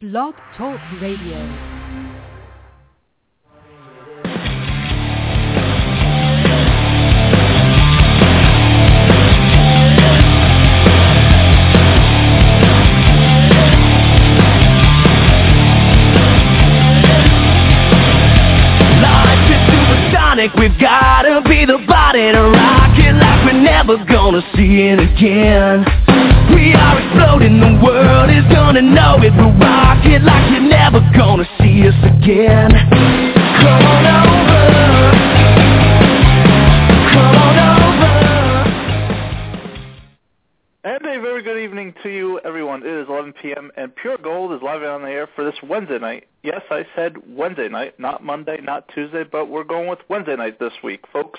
[0.00, 1.74] Blog Talk Radio.
[20.56, 25.97] We've gotta be the body to rock it like we're never gonna see it again.
[26.74, 29.32] Are exploding, the world is gonna know it.
[29.36, 29.58] We'll
[30.24, 32.70] like you're never gonna see us again.
[33.60, 34.78] Come on over.
[40.84, 42.82] And a very good evening to you, everyone.
[42.82, 43.70] It is 11 p.m.
[43.76, 46.28] and Pure Gold is live on the air for this Wednesday night.
[46.42, 50.58] Yes, I said Wednesday night, not Monday, not Tuesday, but we're going with Wednesday night
[50.58, 51.38] this week, folks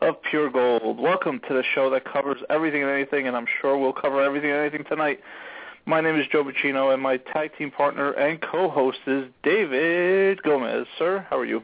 [0.00, 0.98] of Pure Gold.
[0.98, 4.50] Welcome to the show that covers everything and anything, and I'm sure we'll cover everything
[4.50, 5.20] and anything tonight.
[5.84, 10.86] My name is Joe Bacino, and my tag team partner and co-host is David Gomez.
[10.98, 11.62] Sir, how are you?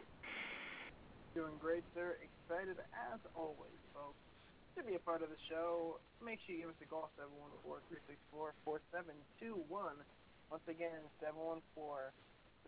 [1.35, 2.19] Doing great, sir.
[2.21, 2.77] Excited
[3.13, 4.19] as always, folks,
[4.77, 5.99] to be a part of the show.
[6.25, 7.11] Make sure you give us a call,
[8.67, 9.97] 714-364-4721.
[10.51, 11.01] Once again,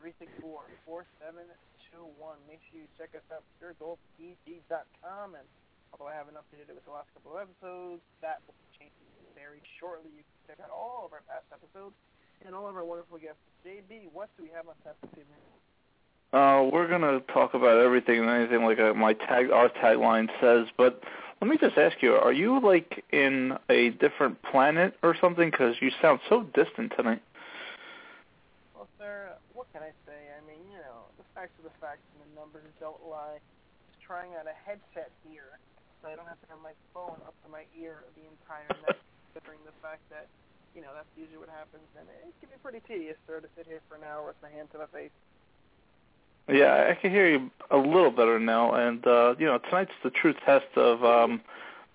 [0.00, 2.38] 714-364-4721.
[2.48, 5.34] Make sure you check us out, puregoldpg.com.
[5.34, 5.44] And
[5.92, 8.94] although I haven't updated it with the last couple of episodes, that will change
[9.34, 10.10] very shortly.
[10.12, 11.94] You can check out all of our past episodes
[12.44, 13.40] and all of our wonderful guests.
[13.64, 15.42] JB, what do we have on tap this evening?
[16.32, 20.68] Uh, we're gonna talk about everything and anything like uh, my tag, our tagline says.
[20.76, 21.00] But
[21.40, 25.50] let me just ask you: Are you like in a different planet or something?
[25.50, 27.22] Because you sound so distant tonight.
[28.74, 30.20] Well, sir, what can I say?
[30.36, 33.40] I mean, you know, the facts are the facts and the numbers don't lie.
[33.88, 35.56] Just trying out a headset here,
[36.00, 39.00] so I don't have to have my phone up to my ear the entire night,
[39.30, 40.26] considering the fact that,
[40.74, 43.66] you know, that's usually what happens, and it can be pretty tedious, sir, to sit
[43.66, 45.14] here for an hour with my hand to my face.
[46.48, 50.08] Yeah, I can hear you a little better now, and uh, you know tonight's the
[50.08, 51.42] true test of um,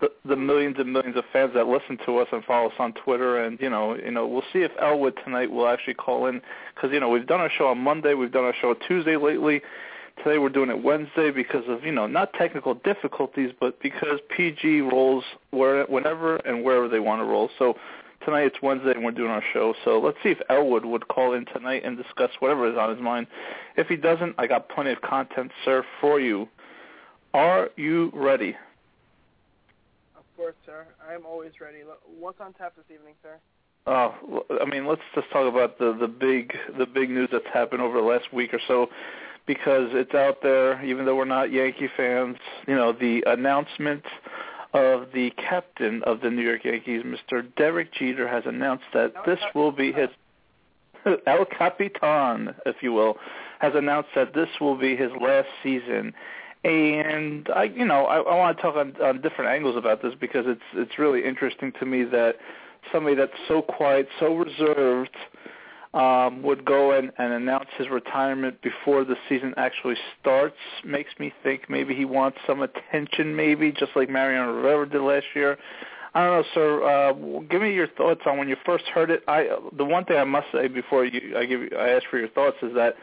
[0.00, 2.92] the, the millions and millions of fans that listen to us and follow us on
[2.92, 6.40] Twitter, and you know, you know, we'll see if Elwood tonight will actually call in
[6.74, 9.60] because you know we've done our show on Monday, we've done our show Tuesday lately.
[10.18, 14.80] Today we're doing it Wednesday because of you know not technical difficulties, but because PG
[14.82, 17.50] rolls where whenever and wherever they want to roll.
[17.58, 17.74] So
[18.24, 19.74] tonight it's Wednesday and we're doing our show.
[19.84, 23.02] So let's see if Elwood would call in tonight and discuss whatever is on his
[23.02, 23.26] mind.
[23.76, 26.48] If he doesn't, I got plenty of content, sir, for you.
[27.34, 28.56] Are you ready?
[30.16, 30.86] Of course, sir.
[31.06, 31.78] I am always ready.
[32.18, 33.36] What's on tap this evening, sir?
[33.86, 34.14] Oh,
[34.62, 38.00] I mean, let's just talk about the the big the big news that's happened over
[38.00, 38.88] the last week or so,
[39.46, 40.84] because it's out there.
[40.84, 44.04] Even though we're not Yankee fans, you know, the announcement
[44.72, 47.46] of the captain of the New York Yankees, Mr.
[47.56, 50.08] Derek Jeter, has announced that this will be his
[51.26, 53.16] El Capitan, if you will,
[53.60, 56.12] has announced that this will be his last season.
[56.64, 60.14] And I, you know, I, I want to talk on, on different angles about this
[60.18, 62.36] because it's it's really interesting to me that
[62.92, 65.14] somebody that's so quiet, so reserved,
[65.94, 71.32] um, would go and, and announce his retirement before the season actually starts makes me
[71.42, 75.56] think maybe he wants some attention, maybe just like Mariano Rivera did last year.
[76.12, 76.82] I don't know, sir.
[76.82, 79.22] Uh, give me your thoughts on when you first heard it.
[79.26, 82.18] I the one thing I must say before you, I give you, I ask for
[82.18, 82.94] your thoughts is that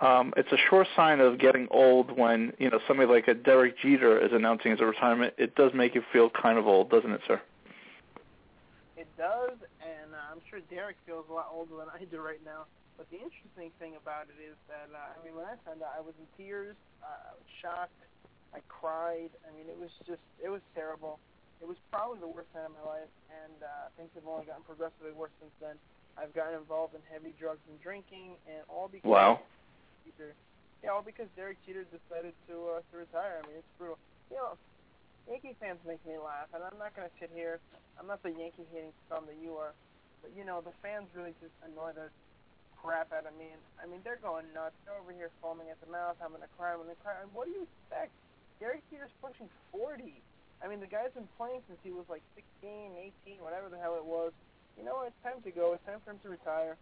[0.00, 3.78] um, it's a sure sign of getting old when you know somebody like a Derek
[3.78, 5.34] Jeter is announcing his retirement.
[5.38, 7.40] It does make you feel kind of old, doesn't it, sir?
[8.96, 9.56] It does,
[10.32, 12.64] I'm sure Derek feels a lot older than I do right now.
[12.96, 15.92] But the interesting thing about it is that uh, I mean, when I found out,
[15.92, 16.76] I was in tears.
[17.04, 18.00] Uh, I was shocked.
[18.56, 19.32] I cried.
[19.44, 21.20] I mean, it was just it was terrible.
[21.60, 24.64] It was probably the worst night of my life, and uh, things have only gotten
[24.64, 25.76] progressively worse since then.
[26.18, 29.40] I've gotten involved in heavy drugs and drinking, and all because wow.
[30.04, 30.36] Jeter,
[30.82, 33.40] yeah, all because Derek Jeter decided to uh, to retire.
[33.40, 33.96] I mean, it's brutal.
[34.28, 34.60] You know,
[35.30, 37.62] Yankee fans make me laugh, and I'm not going to sit here.
[37.96, 39.72] I'm not the Yankee hating scum that you are,
[40.22, 42.08] but you know the fans really just annoy the
[42.82, 43.46] crap out of me.
[43.54, 44.74] And I mean, they're going nuts.
[44.82, 47.14] They're over here foaming at the mouth, having a cry when they cry.
[47.22, 48.10] And what do you expect?
[48.58, 50.14] Derek Jeter's pushing 40.
[50.62, 53.94] I mean, the guy's been playing since he was like 16, 18, whatever the hell
[53.98, 54.34] it was.
[54.78, 55.06] You know?
[55.06, 55.74] It's time to go.
[55.74, 56.74] It's time for him to retire.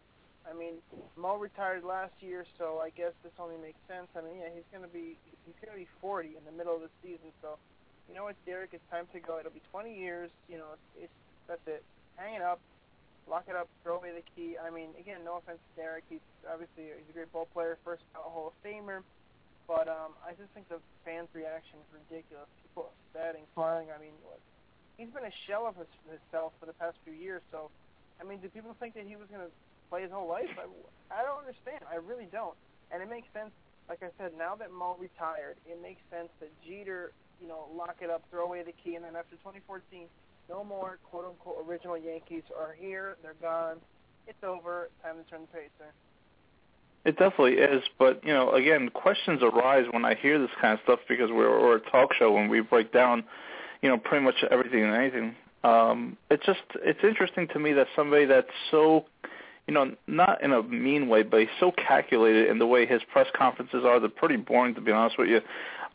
[0.48, 0.80] I mean,
[1.20, 4.08] Mo retired last year, so I guess this only makes sense.
[4.16, 6.88] I mean, yeah, he's gonna be he's gonna be 40 in the middle of the
[7.04, 7.60] season, so
[8.08, 9.38] you know what, Derek, it's time to go.
[9.38, 10.30] It'll be 20 years.
[10.48, 11.84] You know, it's, it's that's it.
[12.16, 12.58] Hang it up,
[13.30, 14.58] lock it up, throw away the key.
[14.58, 16.02] I mean, again, no offense to Derek.
[16.10, 19.06] He's obviously he's a great ball player, first Hall of Famer.
[19.70, 22.50] But um, I just think the fans' reaction is ridiculous.
[22.66, 23.86] People upset and crying.
[23.94, 24.18] I mean,
[24.98, 27.38] he's been a shell of his, himself for the past few years.
[27.54, 27.70] So,
[28.18, 29.52] I mean, do people think that he was going to
[29.86, 30.50] play his whole life?
[30.58, 30.66] I,
[31.14, 31.86] I don't understand.
[31.86, 32.58] I really don't.
[32.90, 33.54] And it makes sense.
[33.86, 38.02] Like I said, now that Mo retired, it makes sense that Jeter, you know, lock
[38.02, 40.10] it up, throw away the key, and then after 2014,
[40.48, 43.16] no more quote unquote original Yankees are here.
[43.22, 43.76] They're gone.
[44.26, 44.88] It's over.
[45.02, 45.86] Time to turn the page, sir.
[47.04, 50.80] It definitely is, but you know, again, questions arise when I hear this kind of
[50.84, 53.24] stuff because we're, we're a talk show and we break down,
[53.80, 55.34] you know, pretty much everything and anything.
[55.64, 59.06] Um, it's just it's interesting to me that somebody that's so,
[59.66, 63.00] you know, not in a mean way, but he's so calculated in the way his
[63.10, 63.98] press conferences are.
[63.98, 65.40] They're pretty boring, to be honest with you.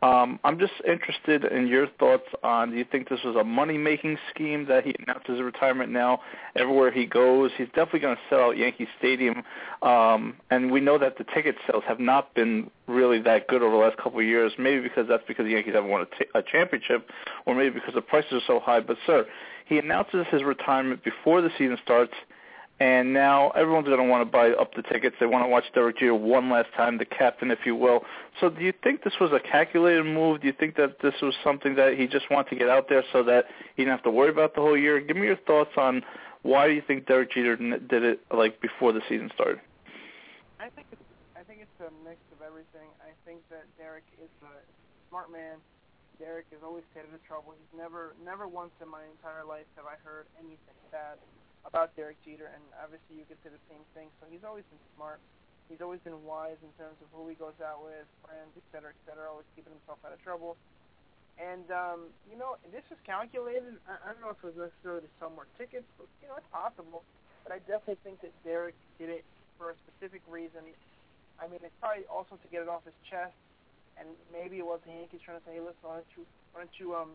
[0.06, 2.70] Um, I'm just interested in your thoughts on.
[2.70, 6.20] Do you think this was a money-making scheme that he announced his retirement now?
[6.56, 9.42] Everywhere he goes, he's definitely going to sell out Yankee Stadium,
[9.82, 13.72] um, and we know that the ticket sales have not been really that good over
[13.72, 14.52] the last couple of years.
[14.60, 17.10] Maybe because that's because the Yankees haven't won a, t- a championship,
[17.48, 18.82] or maybe because the prices are so high.
[18.82, 19.26] But sir,
[19.66, 22.14] he announces his retirement before the season starts
[22.80, 25.16] and now everyone's going to want to buy up the tickets.
[25.20, 28.02] They want to watch Derek Jeter one last time, the captain, if you will.
[28.42, 30.42] So do you think this was a calculated move?
[30.42, 33.04] Do you think that this was something that he just wanted to get out there
[33.14, 33.46] so that
[33.76, 35.00] he didn't have to worry about the whole year?
[35.00, 36.04] Give me your thoughts on
[36.44, 39.62] why do you think Derek Jeter did it like before the season started?
[40.60, 41.02] I think it's,
[41.40, 42.92] I think it's a mix of everything.
[43.00, 44.52] I think that Derek is a
[45.10, 45.64] smart man.
[46.20, 47.56] Derek has always stayed out of trouble.
[47.56, 51.18] He's never, never once in my entire life have I heard anything bad
[51.66, 54.08] about Derek Jeter, and obviously you could say the same thing.
[54.22, 55.20] So he's always been smart.
[55.66, 58.94] He's always been wise in terms of who he goes out with, friends, et cetera,
[58.94, 60.54] et cetera, always keeping himself out of trouble.
[61.42, 63.76] And, um, you know, this was calculated.
[63.90, 66.38] I, I don't know if it was necessarily to sell more tickets, but, you know,
[66.38, 67.02] it's possible.
[67.42, 69.26] But I definitely think that Derek did it
[69.58, 70.64] for a specific reason.
[71.42, 73.36] I mean, it's probably also to get it off his chest,
[73.98, 76.24] and maybe it was the Yankees trying to say, hey, listen, why don't you,
[76.54, 77.12] why don't you um,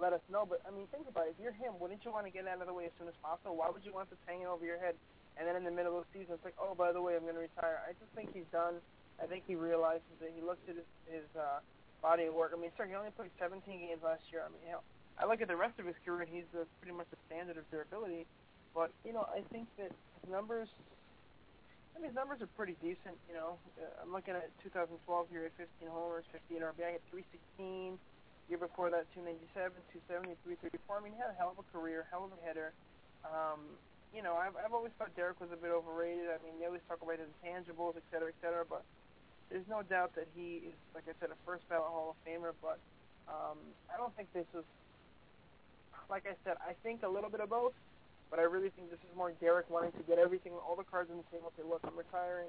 [0.00, 0.46] let us know.
[0.48, 1.34] But I mean, think about it.
[1.36, 3.18] If you're him, wouldn't you want to get out of the way as soon as
[3.22, 3.58] possible?
[3.58, 4.94] Why would you want this hanging over your head?
[5.38, 7.22] And then in the middle of the season, it's like, oh, by the way, I'm
[7.22, 7.78] going to retire.
[7.86, 8.82] I just think he's done.
[9.22, 11.62] I think he realizes that he looks at his, his uh,
[12.02, 12.50] body of work.
[12.54, 14.42] I mean, sir, he only played 17 games last year.
[14.42, 14.82] I mean, you know,
[15.18, 17.58] I look at the rest of his career, and he's uh, pretty much the standard
[17.58, 18.26] of durability.
[18.74, 20.70] But you know, I think that his numbers.
[21.94, 23.18] I mean, his numbers are pretty decent.
[23.26, 25.02] You know, uh, I'm looking at 2012
[25.34, 27.98] here at 15 homers, 15 RBI, had 316.
[28.48, 29.76] Year before that, 297,
[30.08, 30.80] 270, 334.
[30.80, 32.72] I mean, he had a hell of a career, hell of a hitter.
[33.20, 33.60] Um,
[34.16, 36.32] you know, I've, I've always thought Derek was a bit overrated.
[36.32, 38.64] I mean, they always talk about his intangibles, et cetera, et cetera.
[38.64, 38.88] But
[39.52, 42.56] there's no doubt that he is, like I said, a first ballot Hall of Famer.
[42.64, 42.80] But
[43.28, 43.60] um,
[43.92, 44.64] I don't think this was,
[46.08, 47.76] like I said, I think a little bit of both.
[48.32, 51.12] But I really think this is more Derek wanting to get everything, all the cards
[51.12, 51.52] on the table.
[51.56, 52.48] Say, look, I'm retiring.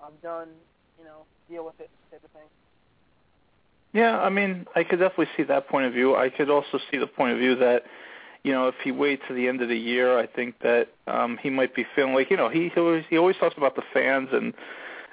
[0.00, 0.48] I'm done.
[0.96, 2.48] You know, deal with it, type of thing.
[3.94, 6.16] Yeah, I mean, I could definitely see that point of view.
[6.16, 7.84] I could also see the point of view that,
[8.42, 11.38] you know, if he waits to the end of the year, I think that um
[11.40, 13.82] he might be feeling like, you know, he he always he always talks about the
[13.94, 14.52] fans and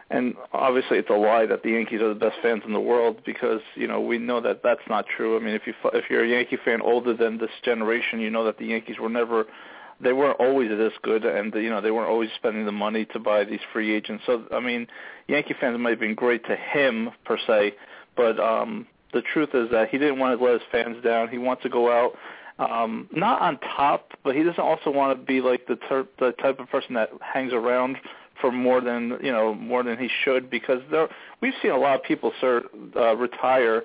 [0.10, 3.22] and obviously it's a lie that the Yankees are the best fans in the world
[3.24, 5.38] because you know we know that that's not true.
[5.38, 8.44] I mean, if you if you're a Yankee fan older than this generation, you know
[8.45, 9.45] that the Yankees were never
[10.01, 13.19] they weren't always this good, and you know they weren't always spending the money to
[13.19, 14.24] buy these free agents.
[14.25, 14.88] So I mean,
[15.28, 17.75] Yankee fans might have been great to him per se,
[18.15, 21.29] but um, the truth is that he didn't want to let his fans down.
[21.29, 22.13] He wants to go out
[22.59, 26.31] um, not on top, but he doesn't also want to be like the ter- the
[26.33, 27.97] type of person that hangs around
[28.39, 31.07] for more than you know more than he should because there
[31.41, 32.63] we've seen a lot of people sir
[32.95, 33.83] uh, retire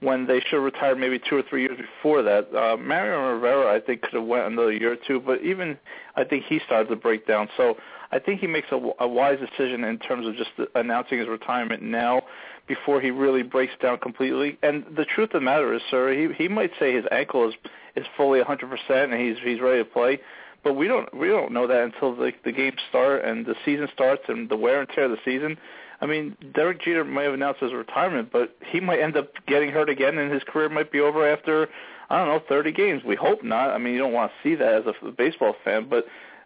[0.00, 2.54] when they should have retired maybe two or three years before that.
[2.54, 5.78] Uh, Mariano Rivera I think could have went another year or two, but even
[6.16, 7.48] I think he started to break down.
[7.56, 7.76] So
[8.10, 11.82] I think he makes a, a wise decision in terms of just announcing his retirement
[11.82, 12.22] now
[12.66, 14.58] before he really breaks down completely.
[14.62, 17.54] And the truth of the matter is, sir, he he might say his ankle is
[17.96, 20.20] is fully 100% and he's he's ready to play,
[20.62, 23.88] but we don't we don't know that until the the games start and the season
[23.92, 25.58] starts and the wear and tear of the season.
[26.00, 29.70] I mean, Derek Jeter may have announced his retirement, but he might end up getting
[29.70, 31.68] hurt again, and his career might be over after
[32.10, 33.02] I don't know 30 games.
[33.04, 33.70] We hope not.
[33.70, 36.04] I mean, you don't want to see that as a baseball fan, but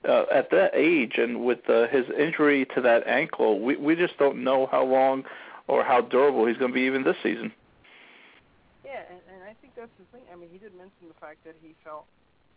[0.08, 4.16] uh, at that age and with uh, his injury to that ankle, we we just
[4.18, 5.24] don't know how long
[5.68, 7.52] or how durable he's going to be even this season.
[8.84, 10.24] Yeah, and, and I think that's the thing.
[10.32, 12.08] I mean, he did mention the fact that he felt,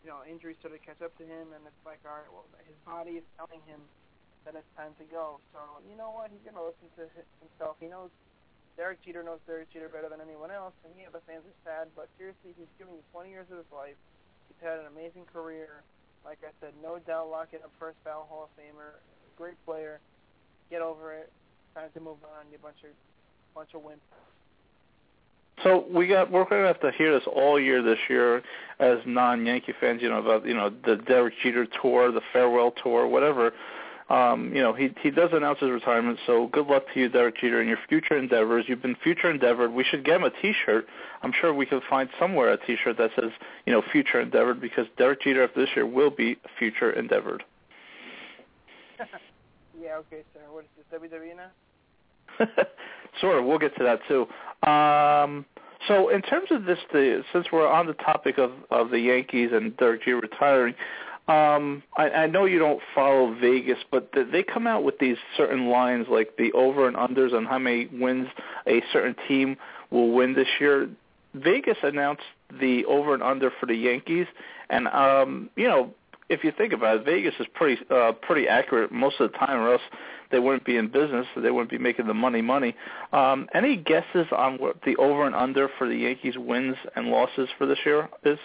[0.02, 2.48] you know, injuries started to catch up to him, and it's like, all right, well,
[2.64, 3.84] his body is telling him
[4.48, 5.38] that it's time to go.
[5.54, 6.34] So you know what?
[6.34, 7.06] He's going to listen to
[7.44, 7.78] himself.
[7.78, 8.10] He knows
[8.80, 11.86] Derek Jeter knows Derek Jeter better than anyone else, and yeah, the fans are sad,
[11.94, 14.00] but seriously, he's giving you 20 years of his life.
[14.48, 15.84] He's had an amazing career.
[16.24, 19.02] Like I said, no doubt locking up first ballot Hall of Famer,
[19.36, 20.00] great player.
[20.70, 21.30] Get over it.
[21.74, 22.46] Time to move on.
[22.54, 22.90] A bunch of
[23.56, 24.02] bunch of wins.
[25.64, 28.42] So we got we're going to have to hear this all year this year
[28.80, 33.08] as non-Yankee fans, you know about you know the Derek Jeter tour, the farewell tour,
[33.08, 33.52] whatever.
[34.10, 36.20] um, you know, he he does announce his retirement.
[36.26, 38.66] So good luck to you, Derek Jeter, in your future endeavors.
[38.68, 39.72] You've been future endeavored.
[39.72, 40.86] We should get him a T-shirt.
[41.22, 43.32] I'm sure we could find somewhere a T-shirt that says,
[43.66, 47.44] you know, future endeavored because Derek Jeter after this year will be future endeavored.
[49.82, 49.96] yeah.
[49.98, 50.42] Okay, sir.
[50.52, 52.46] What is this WWE now?
[53.22, 53.46] of.
[53.46, 54.28] We'll get to that too.
[54.70, 55.46] Um,
[55.88, 59.50] so in terms of this, the, since we're on the topic of, of the Yankees
[59.54, 60.76] and Derek Jeter retiring,
[61.28, 65.70] um, I, I know you don't follow Vegas, but they come out with these certain
[65.70, 68.28] lines like the over and unders on how many wins
[68.68, 69.56] a certain team
[69.92, 70.90] will win this year.
[71.34, 72.24] Vegas announced
[72.60, 74.28] the over and under for the Yankees,
[74.70, 75.94] and um, you know
[76.32, 79.60] if you think about it, Vegas is pretty uh, pretty accurate most of the time,
[79.60, 79.82] or else
[80.32, 81.28] they wouldn't be in business.
[81.36, 82.76] So they wouldn't be making the money money.
[83.12, 87.50] Um, any guesses on what the over and under for the Yankees wins and losses
[87.58, 88.40] for this year is?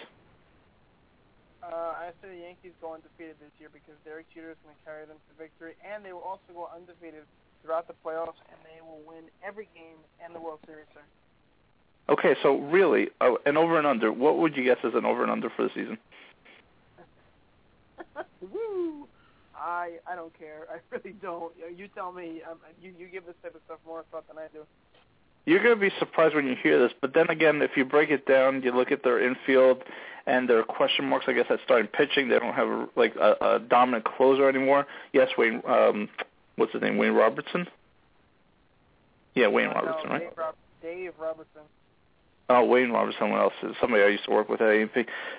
[1.63, 4.83] Uh, I say the Yankees go undefeated this year because Derek Jeter is going to
[4.83, 7.23] carry them to victory, and they will also go undefeated
[7.63, 11.01] throughout the playoffs, and they will win every game in the World Series, sir.
[12.09, 14.13] Okay, so really, uh, an over and under.
[14.13, 15.97] What would you guess is an over and under for the season?
[18.41, 19.07] Woo!
[19.55, 20.67] I I don't care.
[20.71, 21.53] I really don't.
[21.75, 22.41] You tell me.
[22.49, 24.65] Um, you you give this type of stuff more thought than I do.
[25.45, 28.09] You're going to be surprised when you hear this, but then again, if you break
[28.09, 29.81] it down, you look at their infield
[30.25, 31.23] and their question marks.
[31.29, 34.85] I guess at starting pitching, they don't have like a, a dominant closer anymore.
[35.13, 35.61] Yes, Wayne.
[35.65, 36.09] Um,
[36.57, 36.97] what's his name?
[36.97, 37.65] Wayne Robertson.
[39.35, 40.19] Yeah, Wayne Robertson, right?
[40.19, 41.61] Dave, Rob- Dave Robertson.
[42.49, 44.95] Oh, Wayne Robertson, someone else, somebody I used to work with at AMP.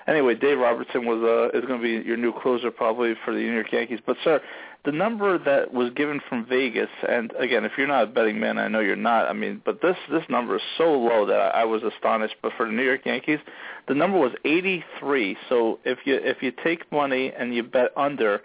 [0.07, 3.39] Anyway, Dave Robertson was uh, is going to be your new closer probably for the
[3.39, 3.99] New York Yankees.
[4.05, 4.39] But sir,
[4.85, 8.59] the number that was given from Vegas, and again, if you're not a betting man,
[8.59, 9.27] I know you're not.
[9.27, 12.35] I mean, but this this number is so low that I, I was astonished.
[12.43, 13.39] But for the New York Yankees,
[13.87, 15.35] the number was 83.
[15.49, 18.41] So if you if you take money and you bet under,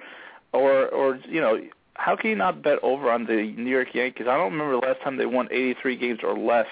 [0.52, 1.59] or or you know.
[1.97, 4.26] How can you not bet over on the New York Yankees?
[4.28, 6.66] I don't remember the last time they won 83 games or less.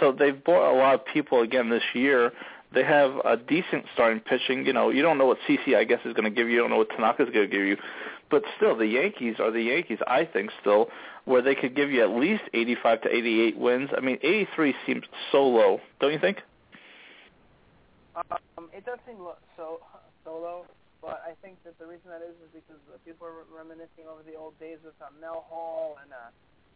[0.00, 2.32] So they've bought a lot of people again this year.
[2.74, 4.64] They have a decent starting pitching.
[4.64, 6.54] You know, you don't know what CC I guess is going to give you.
[6.54, 7.76] You don't know what Tanaka's going to give you.
[8.30, 9.98] But still, the Yankees are the Yankees.
[10.06, 10.88] I think still,
[11.26, 13.90] where they could give you at least 85 to 88 wins.
[13.94, 16.38] I mean, 83 seems so low, don't you think?
[18.16, 19.80] Um, it does seem lo- so
[20.24, 20.64] so low,
[21.00, 24.36] but I think that the reason that is is because people are reminiscing over the
[24.36, 26.16] old days with uh, Mel Hall and uh,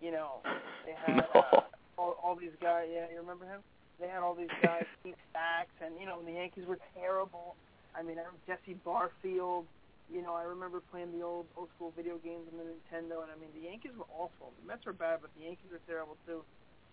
[0.01, 0.41] you know
[0.85, 1.25] they had.
[1.35, 1.61] Uh,
[1.99, 2.89] all, all these guys.
[2.93, 3.61] Yeah, you remember him?
[4.01, 7.57] They had all these guys, Pete Sax, and you know the Yankees were terrible.
[7.97, 9.65] I mean, I remember Jesse Barfield.
[10.07, 13.33] You know, I remember playing the old old school video games on the Nintendo, and
[13.33, 14.53] I mean the Yankees were awful.
[14.63, 16.47] The Mets were bad, but the Yankees were terrible too.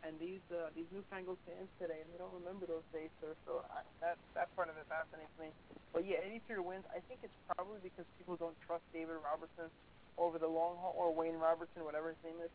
[0.04, 3.38] And these uh, these newfangled fans today, they don't remember those days, sir.
[3.46, 5.54] So I, that that part of it fascinates me.
[5.94, 6.84] But yeah, 83 wins.
[6.90, 9.70] I think it's probably because people don't trust David Robertson
[10.18, 12.52] over the long haul, or Wayne Robertson, whatever his name is.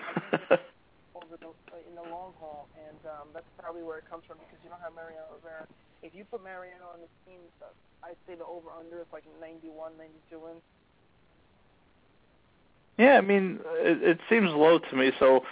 [0.00, 0.77] I think
[1.18, 1.50] over the
[1.86, 4.82] in the long haul, and um, that's probably where it comes from because you don't
[4.82, 5.66] have Mariano Rivera.
[6.02, 7.42] If you put Mariano on the team,
[8.06, 10.62] I'd say the over under is like 91, 92 wins.
[12.98, 15.12] Yeah, I mean, it, it seems low to me.
[15.18, 15.42] So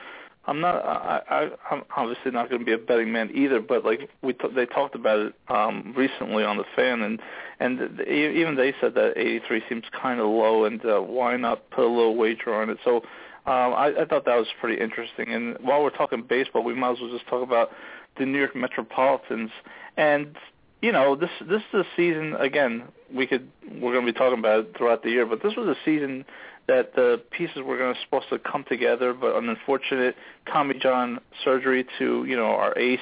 [0.47, 0.77] I'm not.
[0.85, 3.61] I, I, I'm obviously not going to be a betting man either.
[3.61, 7.21] But like we, t- they talked about it um, recently on the fan, and
[7.59, 11.85] and even they said that 83 seems kind of low, and uh, why not put
[11.85, 12.79] a little wager on it?
[12.85, 13.03] So
[13.47, 15.29] um, I, I thought that was pretty interesting.
[15.29, 17.71] And while we're talking baseball, we might as well just talk about
[18.19, 19.51] the New York Metropolitans.
[19.97, 20.37] And
[20.83, 22.35] you know, this this is a season.
[22.35, 22.85] Again,
[23.15, 23.49] we could
[23.81, 26.25] we're going to be talking about it throughout the year, but this was a season
[26.67, 30.17] that the pieces were going to supposed to come together, but an unfortunate
[30.53, 32.99] Tommy John surgery to you know our ace.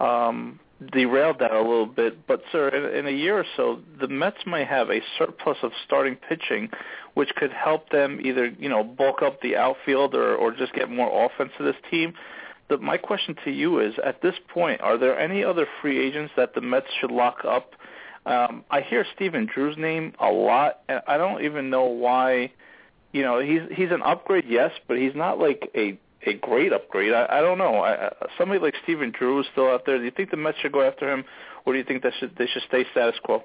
[0.00, 0.58] Um,
[0.90, 2.26] derailed that a little bit.
[2.26, 5.72] But sir, in, in a year or so, the Mets may have a surplus of
[5.86, 6.70] starting pitching,
[7.14, 10.90] which could help them either you know bulk up the outfield or or just get
[10.90, 12.14] more offense to this team.
[12.68, 16.32] The, my question to you is: At this point, are there any other free agents
[16.36, 17.72] that the Mets should lock up?
[18.24, 22.52] Um, I hear Stephen Drew's name a lot, and I don't even know why.
[23.12, 27.12] You know, he's he's an upgrade, yes, but he's not like a a great upgrade.
[27.12, 27.82] I, I don't know.
[27.82, 29.98] I, somebody like Stephen Drew is still out there.
[29.98, 31.24] Do you think the Mets should go after him,
[31.64, 33.42] or do you think they should they should stay status quo?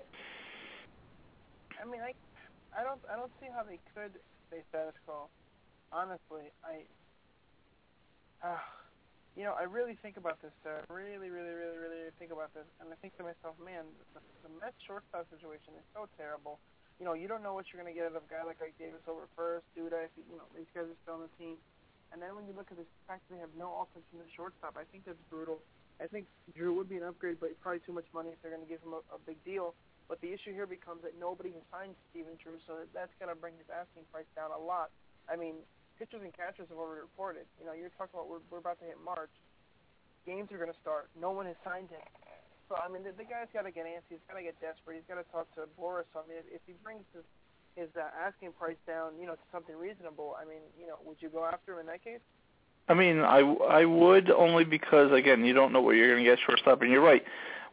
[1.81, 2.13] I mean, I,
[2.77, 4.12] I don't, I don't see how they could
[4.50, 5.29] stay status quo.
[5.91, 6.84] Honestly, I,
[8.43, 8.60] uh,
[9.38, 10.51] you know, I really think about this.
[10.65, 14.22] Uh, really, really, really, really think about this, and I think to myself, man, the,
[14.43, 16.60] the Mets shortstop situation is so terrible.
[17.00, 18.57] You know, you don't know what you're going to get out of a guy like
[18.57, 20.10] Ike Davis over first, Duda.
[20.10, 21.62] If you know these guys are still on the team.
[22.11, 24.79] And then when you look at the fact they have no offense from the shortstop,
[24.79, 25.59] I think that's brutal.
[25.99, 28.63] I think Drew would be an upgrade, but probably too much money if they're going
[28.63, 29.73] to give him a, a big deal.
[30.07, 33.35] But the issue here becomes that nobody has signed Stephen Drew, so that's going to
[33.35, 34.93] bring his asking price down a lot.
[35.27, 35.59] I mean,
[35.99, 37.43] pitchers and catchers have already reported.
[37.59, 39.33] You know, you're talking about we're, we're about to hit March.
[40.23, 41.11] Games are going to start.
[41.19, 42.03] No one has signed him.
[42.71, 44.15] So I mean, the, the guy's got to get antsy.
[44.15, 44.99] He's got to get desperate.
[44.99, 46.07] He's got to talk to Boras.
[46.15, 47.27] So, I mean, if, if he brings his
[47.77, 51.17] his uh, asking price down, you know, to something reasonable, I mean, you know, would
[51.19, 52.19] you go after him in that case?
[52.89, 56.29] I mean, I I would only because again, you don't know what you're going to
[56.29, 57.24] get shortstop, and you're right.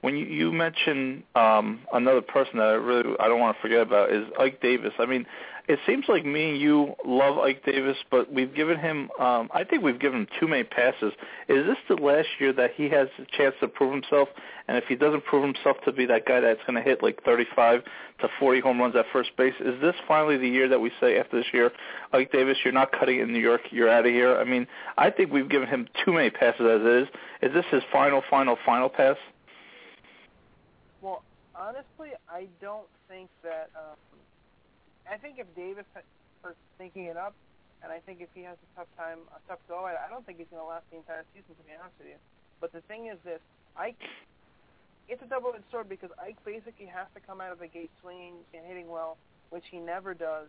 [0.01, 3.81] When you you mention um another person that I really I don't want to forget
[3.81, 4.93] about is Ike Davis.
[4.99, 5.25] I mean,
[5.67, 9.65] it seems like me and you love Ike Davis, but we've given him um I
[9.65, 11.13] think we've given him too many passes.
[11.49, 14.29] Is this the last year that he has a chance to prove himself?
[14.69, 17.23] And if he doesn't prove himself to be that guy that's going to hit like
[17.25, 17.83] 35
[18.21, 21.19] to 40 home runs at first base, is this finally the year that we say
[21.19, 21.71] after this year,
[22.13, 24.37] Ike Davis, you're not cutting it in New York, you're out of here?
[24.37, 24.67] I mean,
[24.97, 27.09] I think we've given him too many passes as is.
[27.43, 29.17] Is this his final, final, final pass?
[31.03, 31.23] Well,
[31.55, 33.71] honestly, I don't think that.
[33.77, 33.97] Um,
[35.11, 37.35] I think if Davis starts thinking it up,
[37.83, 40.25] and I think if he has a tough time, a tough go, I, I don't
[40.25, 41.53] think he's going to last the entire season.
[41.53, 42.21] To be honest with you,
[42.61, 43.41] but the thing is this:
[43.77, 44.01] Ike,
[45.09, 48.41] it's a double-edged sword because Ike basically has to come out of the gate swinging
[48.57, 49.17] and hitting well,
[49.51, 50.49] which he never does.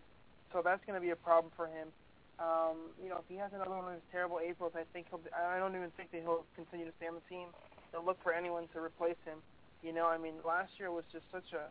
[0.53, 1.91] So that's going to be a problem for him.
[2.39, 5.19] Um, you know, if he has another one of his terrible Aprils, I think he'll.
[5.35, 7.51] I don't even think that he'll continue to stay on the team.
[7.91, 9.39] They'll look for anyone to replace him.
[9.83, 11.67] You know, I mean, last year was just such a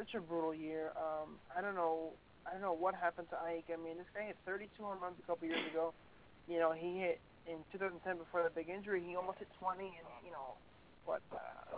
[0.00, 0.96] such a brutal year.
[0.96, 2.16] Um, I don't know.
[2.48, 3.68] I don't know what happened to Ike.
[3.68, 5.92] I mean, this guy hit 32 home runs a couple years ago.
[6.48, 9.04] You know, he hit in 2010 before the big injury.
[9.04, 10.56] He almost hit 20, and you know,
[11.04, 11.20] what?
[11.28, 11.76] Uh,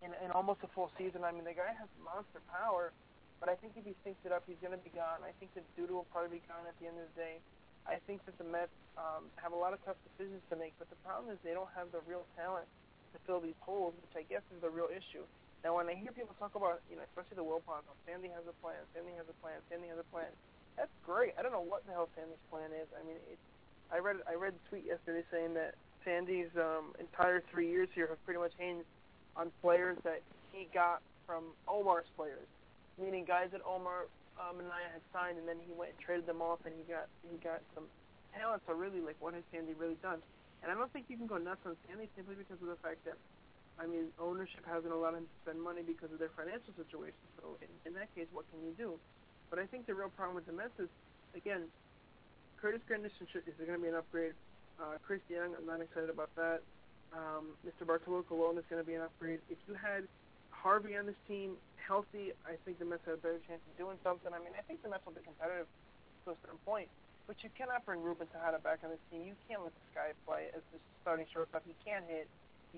[0.00, 1.28] in, in almost a full season.
[1.28, 2.96] I mean, the guy has monster power,
[3.36, 5.20] but I think if he stinks it up, he's going to be gone.
[5.20, 7.36] I think that Duda will probably be gone at the end of the day.
[7.84, 10.88] I think that the Mets um, have a lot of tough decisions to make, but
[10.88, 12.66] the problem is they don't have the real talent
[13.12, 15.22] to fill these holes, which I guess is the real issue.
[15.66, 18.46] Now, when I hear people talk about, you know, especially the Wilpons, oh, Sandy has
[18.46, 20.30] a plan, Sandy has a plan, Sandy has a plan.
[20.78, 21.34] That's great.
[21.34, 22.86] I don't know what the hell Sandy's plan is.
[22.94, 23.34] I mean, it,
[23.90, 25.74] I read I read a tweet yesterday saying that
[26.06, 28.86] Sandy's um, entire three years here have pretty much hinged
[29.34, 30.22] on players that
[30.54, 32.46] he got from Omar's players,
[32.94, 34.06] meaning guys that Omar
[34.38, 36.86] um, and I had signed, and then he went and traded them off, and he
[36.86, 37.90] got he got some
[38.38, 38.62] talent.
[38.70, 40.22] So really, like, what has Sandy really done?
[40.62, 43.02] And I don't think you can go nuts on Sandy simply because of the fact
[43.02, 43.18] that
[43.76, 47.20] I mean, ownership hasn't allowed him to spend money because of their financial situation.
[47.36, 48.96] So in, in that case, what can you do?
[49.52, 50.88] But I think the real problem with the Mets is,
[51.36, 51.68] again,
[52.56, 54.32] Curtis Granderson is there going to be an upgrade?
[54.80, 56.64] Uh, Chris Young, I'm not excited about that.
[57.12, 57.86] Um, Mr.
[57.86, 59.40] Bartolo Colon is going to be an upgrade.
[59.48, 60.08] If you had
[60.50, 64.00] Harvey on this team healthy, I think the Mets have a better chance of doing
[64.02, 64.32] something.
[64.32, 65.68] I mean, I think the Mets will be competitive
[66.24, 66.88] to a certain point,
[67.28, 69.22] but you cannot bring Ruben Tejada back on this team.
[69.22, 71.62] You can't let this guy play as the starting shortstop.
[71.68, 72.26] He can't hit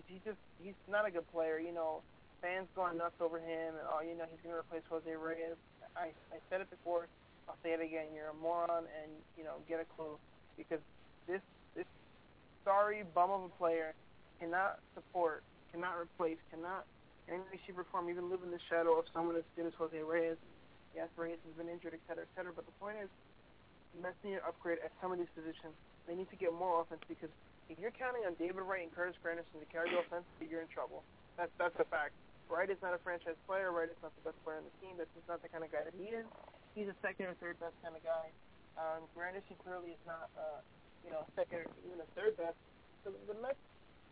[0.06, 1.58] he's, just he's not a good player.
[1.58, 2.00] You know,
[2.40, 5.58] fans going nuts over him, and oh, you know, he's going to replace Jose Reyes.
[5.96, 7.08] I I said it before.
[7.48, 8.12] I'll say it again.
[8.14, 10.20] You're a moron, and you know, get a clue
[10.56, 10.80] because
[11.26, 11.40] this
[11.74, 11.88] this
[12.64, 13.94] sorry bum of a player
[14.38, 16.84] cannot support, cannot replace, cannot
[17.26, 19.66] in any way, shape, or form even live in the shadow of someone as good
[19.66, 20.36] as Jose Reyes.
[20.96, 22.52] Yes, Reyes has been injured, et cetera, et cetera.
[22.56, 23.08] But the point is,
[24.00, 25.76] Mets need to upgrade at some of these positions.
[26.08, 27.28] They need to get more offense because
[27.68, 30.72] if you're counting on David Wright and Curtis Granderson to carry the offense, you're in
[30.72, 31.04] trouble.
[31.36, 32.16] That's that's a fact.
[32.48, 33.70] Wright is not a franchise player.
[33.70, 34.96] Wright is not the best player on the team.
[34.96, 36.24] That's just not the kind of guy that he is.
[36.72, 38.32] He's a second or third best kind of guy.
[38.80, 40.64] Um, Granderson clearly is not, uh,
[41.04, 42.56] you know, second or even a third best.
[43.04, 43.60] So the Mets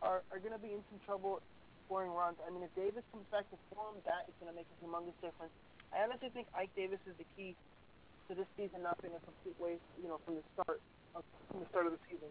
[0.05, 1.41] are are going to be in some trouble
[1.89, 2.37] scoring runs.
[2.45, 5.17] I mean, if Davis comes back to form, that is going to make a humongous
[5.25, 5.55] difference.
[5.97, 7.57] I honestly think Ike Davis is the key
[8.29, 10.83] to this season not being a complete waste, you know, from the start
[11.15, 12.29] of, from the start of the season.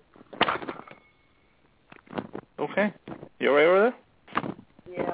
[2.60, 2.94] Okay.
[3.40, 4.54] You all right over there?
[4.92, 5.14] Yeah.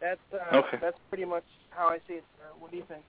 [0.00, 0.78] That's uh, okay.
[0.80, 2.46] That's pretty much how I see it, sir.
[2.58, 3.02] What do you think?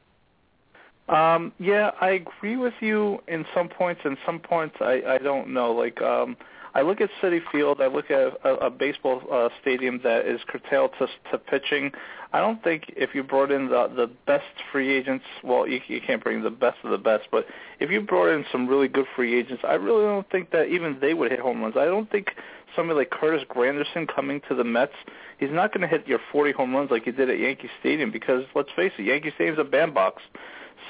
[1.10, 4.02] Um, yeah, I agree with you in some points.
[4.06, 5.72] In some points, I I don't know.
[5.72, 6.38] Like, um,
[6.76, 7.82] I look at Citi Field.
[7.82, 11.92] I look at a, a baseball uh, stadium that is curtailed to to pitching.
[12.32, 16.00] I don't think if you brought in the the best free agents, well, you you
[16.00, 17.48] can't bring the best of the best, but
[17.80, 21.00] if you brought in some really good free agents, I really don't think that even
[21.02, 21.76] they would hit home runs.
[21.76, 22.28] I don't think
[22.76, 24.94] somebody like Curtis Granderson coming to the Mets,
[25.38, 28.12] he's not going to hit your 40 home runs like he did at Yankee Stadium
[28.12, 30.22] because let's face it, Yankee Stadium's a bandbox.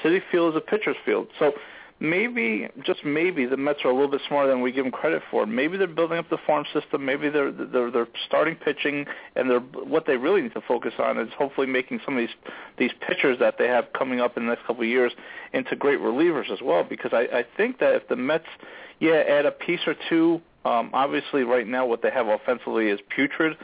[0.02, 1.28] Citi Field is a pitcher's field.
[1.38, 1.52] So
[2.00, 5.22] maybe, just maybe, the Mets are a little bit smarter than we give them credit
[5.30, 5.46] for.
[5.46, 7.04] Maybe they're building up the farm system.
[7.04, 11.18] Maybe they're they're, they're starting pitching, and they're what they really need to focus on
[11.18, 12.36] is hopefully making some of these
[12.78, 15.12] these pitchers that they have coming up in the next couple of years
[15.52, 16.84] into great relievers as well.
[16.84, 18.46] Because I, I think that if the Mets,
[19.00, 20.40] yeah, add a piece or two.
[20.64, 23.56] Um, obviously, right now what they have offensively is putrid,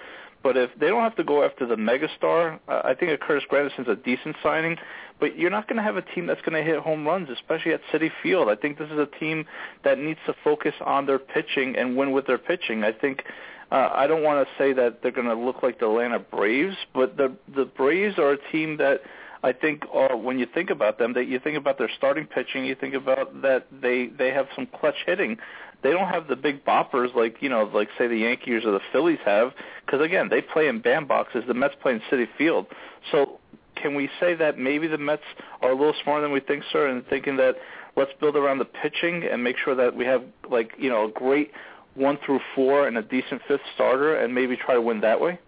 [0.42, 3.88] But if they don't have to go after the megastar, I think a Curtis Granderson's
[3.88, 4.76] a decent signing.
[5.18, 7.72] But you're not going to have a team that's going to hit home runs, especially
[7.72, 8.48] at Citi Field.
[8.48, 9.44] I think this is a team
[9.84, 12.84] that needs to focus on their pitching and win with their pitching.
[12.84, 13.24] I think
[13.70, 16.76] uh, I don't want to say that they're going to look like the Atlanta Braves,
[16.94, 19.02] but the the Braves are a team that
[19.42, 22.64] I think uh, when you think about them, that you think about their starting pitching,
[22.64, 25.36] you think about that they they have some clutch hitting.
[25.82, 28.80] They don't have the big boppers like you know, like say the Yankees or the
[28.92, 29.52] Phillies have,
[29.84, 31.46] because again, they play in bandboxes.
[31.46, 32.66] The Mets play in Citi Field.
[33.10, 33.40] So,
[33.76, 35.22] can we say that maybe the Mets
[35.62, 37.56] are a little smarter than we think, sir, in thinking that
[37.96, 41.10] let's build around the pitching and make sure that we have like you know a
[41.10, 41.50] great
[41.94, 45.38] one through four and a decent fifth starter, and maybe try to win that way?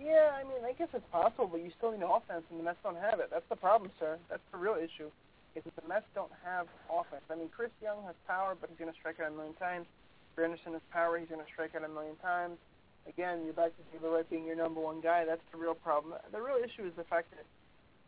[0.00, 2.78] Yeah, I mean, I guess it's possible, but you still need offense, and the Mets
[2.82, 3.28] don't have it.
[3.30, 4.18] That's the problem, sir.
[4.30, 5.10] That's the real issue.
[5.56, 7.24] Is that the Mets don't have offense.
[7.32, 9.88] I mean, Chris Young has power, but he's going to strike out a million times.
[10.36, 12.60] Granderson has power; he's going to strike out a million times.
[13.08, 15.24] Again, you're back to David Wright being your number one guy.
[15.24, 16.12] That's the real problem.
[16.30, 17.48] The real issue is the fact that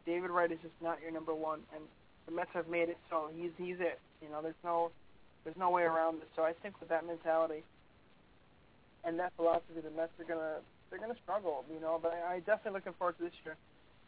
[0.05, 1.81] David Wright is just not your number one, and
[2.27, 3.99] the Mets have made it so he's he's it.
[4.21, 4.91] You know, there's no
[5.45, 6.29] there's no way around it.
[6.37, 7.65] So I think with that mentality
[9.05, 11.99] and that philosophy, the Mets are gonna they're to struggle, you know.
[12.03, 13.57] But I, I definitely looking forward to this year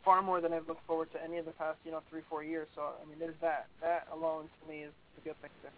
[0.05, 2.43] far more than I've looked forward to any of the past, you know, three four
[2.43, 2.69] years.
[2.75, 3.67] So I mean, there's that.
[3.81, 5.51] That alone to me is a good thing.
[5.63, 5.73] There.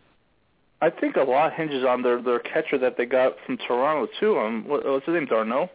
[0.81, 4.39] I think a lot hinges on their their catcher that they got from Toronto too.
[4.39, 5.27] Um, what, what's his name?
[5.27, 5.71] d'Arnaud.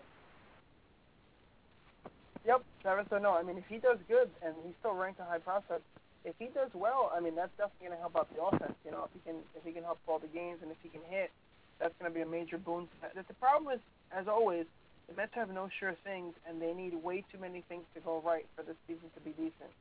[2.45, 3.35] Yep, Travis d'Arnaud.
[3.35, 5.83] I mean, if he does good and he's still ranked a high prospect,
[6.23, 8.75] if he does well, I mean, that's definitely going to help out the offense.
[8.83, 10.89] You know, if he can if he can help call the games and if he
[10.89, 11.31] can hit,
[11.79, 12.87] that's going to be a major boon.
[13.15, 13.79] The problem is,
[14.11, 14.65] as always,
[15.07, 18.21] the Mets have no sure things, and they need way too many things to go
[18.25, 19.71] right for this season to be decent.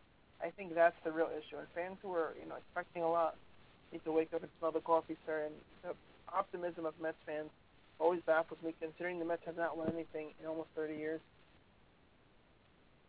[0.42, 1.58] I think that's the real issue.
[1.58, 3.34] And fans who are, you know, expecting a lot
[3.92, 5.46] need to wake up and smell the coffee, sir.
[5.46, 5.94] And the
[6.32, 7.50] optimism of Mets fans
[7.98, 11.20] always baffles me, considering the Mets have not won anything in almost 30 years.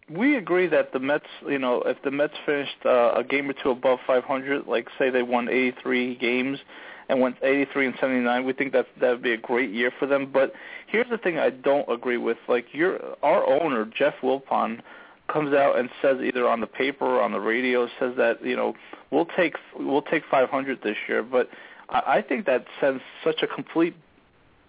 [0.09, 3.53] We agree that the Mets, you know, if the Mets finished uh, a game or
[3.61, 6.59] two above 500, like say they won 83 games,
[7.09, 8.45] and went 83 and 79.
[8.45, 10.29] We think that that would be a great year for them.
[10.31, 10.53] But
[10.87, 12.37] here's the thing I don't agree with.
[12.47, 14.81] Like your our owner Jeff Wilpon
[15.31, 18.55] comes out and says either on the paper or on the radio says that you
[18.55, 18.73] know
[19.11, 21.23] we'll take we'll take 500 this year.
[21.23, 21.49] But
[21.89, 23.95] I, I think that sends such a complete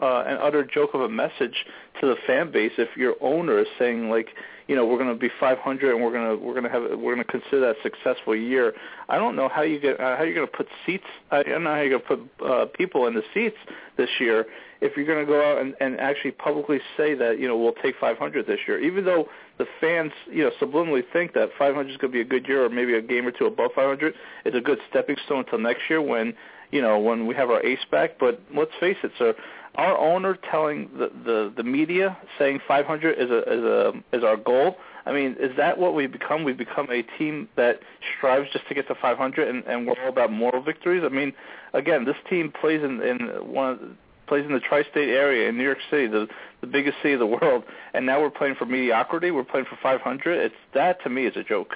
[0.01, 1.65] uh, an utter joke of a message
[2.01, 4.29] to the fan base if your owner is saying like
[4.69, 6.83] you know we're going to be 500 and we're going to we're going to have
[6.99, 8.75] we're going to consider that a successful year.
[9.09, 11.05] I don't know how you get uh, how you're going to put seats.
[11.31, 13.57] I don't know how you're going to put uh, people in the seats
[13.97, 14.47] this year
[14.81, 17.73] if you're going to go out and, and actually publicly say that you know we'll
[17.83, 21.97] take 500 this year, even though the fans you know subliminally think that 500 is
[21.97, 24.15] going to be a good year or maybe a game or two above 500
[24.45, 26.35] is a good stepping stone until next year when
[26.71, 28.19] you know when we have our ace back.
[28.19, 29.35] But let's face it, sir
[29.79, 34.37] our owner telling the the, the media saying 500 is a is a is our
[34.37, 34.77] goal.
[35.07, 36.45] I mean, is that what we've become?
[36.45, 37.81] We've become a team that
[38.19, 41.03] strives just to get to 500, and, and we're all about moral victories.
[41.03, 41.33] I mean,
[41.73, 43.19] again, this team plays in in
[43.51, 43.97] one
[44.29, 46.29] plays in the tri-state area in New York City, the
[46.61, 47.63] the biggest city of the world,
[47.95, 49.31] and now we're playing for mediocrity.
[49.31, 50.39] We're playing for 500.
[50.39, 51.75] It's that to me is a joke.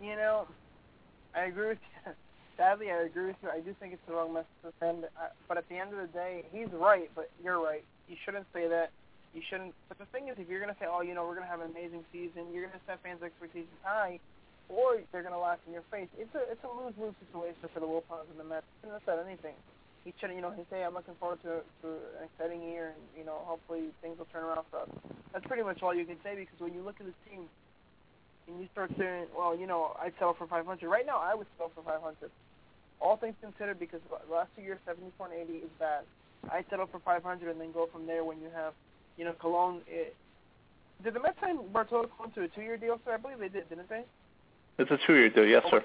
[0.00, 0.48] You know,
[1.34, 2.12] I agree with you
[2.60, 3.48] sadly, I agree with you.
[3.48, 5.08] I do think it's the wrong message to send.
[5.48, 7.10] But at the end of the day, he's right.
[7.16, 7.82] But you're right.
[8.06, 8.92] You shouldn't say that.
[9.32, 9.72] You shouldn't.
[9.88, 11.50] But the thing is, if you're going to say, "Oh, you know, we're going to
[11.50, 14.20] have an amazing season," you're going to set fans' expectations high,
[14.68, 16.10] or they're going to laugh in your face.
[16.18, 18.68] It's a it's a lose lose situation for the Wilpons and the Mets.
[18.84, 19.56] Have said anything.
[20.04, 23.02] He should, you know, he say, "I'm looking forward to to an exciting year, and
[23.16, 24.88] you know, hopefully things will turn around for us."
[25.32, 27.48] That's pretty much all you can say because when you look at the team
[28.48, 31.46] and you start saying, "Well, you know, I'd settle for 500." Right now, I would
[31.56, 32.30] settle for 500
[33.00, 36.04] all things considered, because last two years, 74 and 80 is bad.
[36.50, 38.74] I settle for 500 and then go from there when you have,
[39.16, 39.80] you know, Colon.
[39.86, 40.14] It,
[41.02, 43.14] did the Mets sign Bartolo Colon to a two-year deal, sir?
[43.14, 44.04] I believe they did, didn't they?
[44.78, 45.82] It's a two-year deal, yes, sir.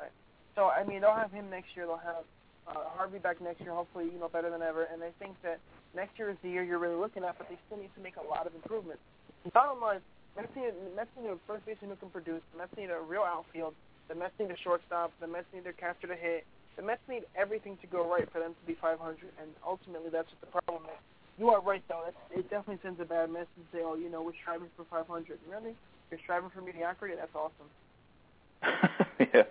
[0.00, 0.10] Right.
[0.56, 1.86] So, I mean, they'll have him next year.
[1.86, 2.24] They'll have
[2.68, 4.84] uh, Harvey back next year, hopefully, you know, better than ever.
[4.84, 5.60] And I think that
[5.94, 8.16] next year is the year you're really looking at, but they still need to make
[8.16, 9.02] a lot of improvements.
[9.52, 10.00] Bottom line,
[10.36, 12.42] Mets need, Mets need a first baseman who can produce.
[12.52, 13.74] The Mets need a real outfield.
[14.08, 15.12] The Mets need a shortstop.
[15.20, 16.44] The Mets need their catcher to hit.
[16.76, 18.98] The Mets need everything to go right for them to be 500,
[19.40, 21.00] and ultimately that's what the problem is.
[21.38, 22.02] You are right, though.
[22.04, 24.84] That's, it definitely sends a bad message to say, oh, you know, we're striving for
[24.90, 25.38] 500.
[25.50, 25.74] Really?
[26.10, 27.14] You're striving for mediocrity?
[27.14, 27.70] That's awesome.
[29.34, 29.42] yeah,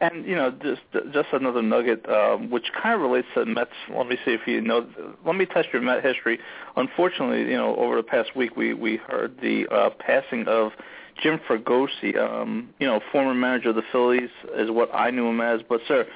[0.00, 3.70] and you know, just just another nugget, um, which kind of relates to Mets.
[3.90, 4.86] Let me see if you know.
[5.26, 6.38] Let me test your Met history.
[6.76, 10.72] Unfortunately, you know, over the past week, we we heard the uh, passing of
[11.20, 15.40] Jim Fregosi, um, you know, former manager of the Phillies, is what I knew him
[15.40, 15.60] as.
[15.68, 16.06] But sir,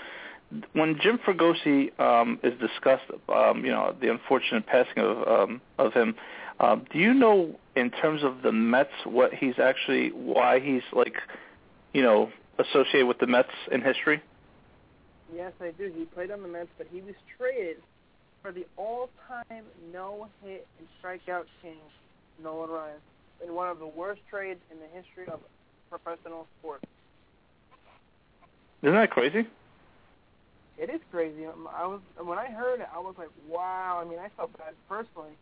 [0.73, 5.93] when Jim Fregosi um, is discussed, um, you know, the unfortunate passing of um, of
[5.93, 6.15] him.
[6.59, 11.17] Um, do you know, in terms of the Mets, what he's actually, why he's like,
[11.93, 14.23] you know, associated with the Mets in history?
[15.35, 15.93] Yes, I do.
[15.97, 17.79] He played on the Mets, but he was traded
[18.43, 21.79] for the all-time no-hit and strikeout king,
[22.43, 22.97] Nolan Ryan,
[23.45, 25.41] in one of the worst trades in the history of
[25.91, 26.85] professional sports.
[28.83, 29.49] Isn't that crazy?
[30.79, 31.47] It is crazy.
[31.47, 34.01] Um, I was when I heard it, I was like, wow.
[34.01, 35.33] I mean, I felt bad personally,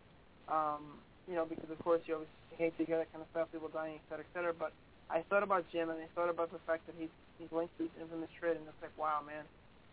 [0.49, 0.97] um,
[1.29, 3.69] you know, because of course you always hate to hear that kind of stuff, people
[3.69, 4.55] dying, et cetera, et cetera.
[4.57, 4.73] But
[5.11, 7.85] I thought about Jim, and I thought about the fact that he's he's linked to
[7.85, 9.45] this infamous trade, and it's like, wow, man,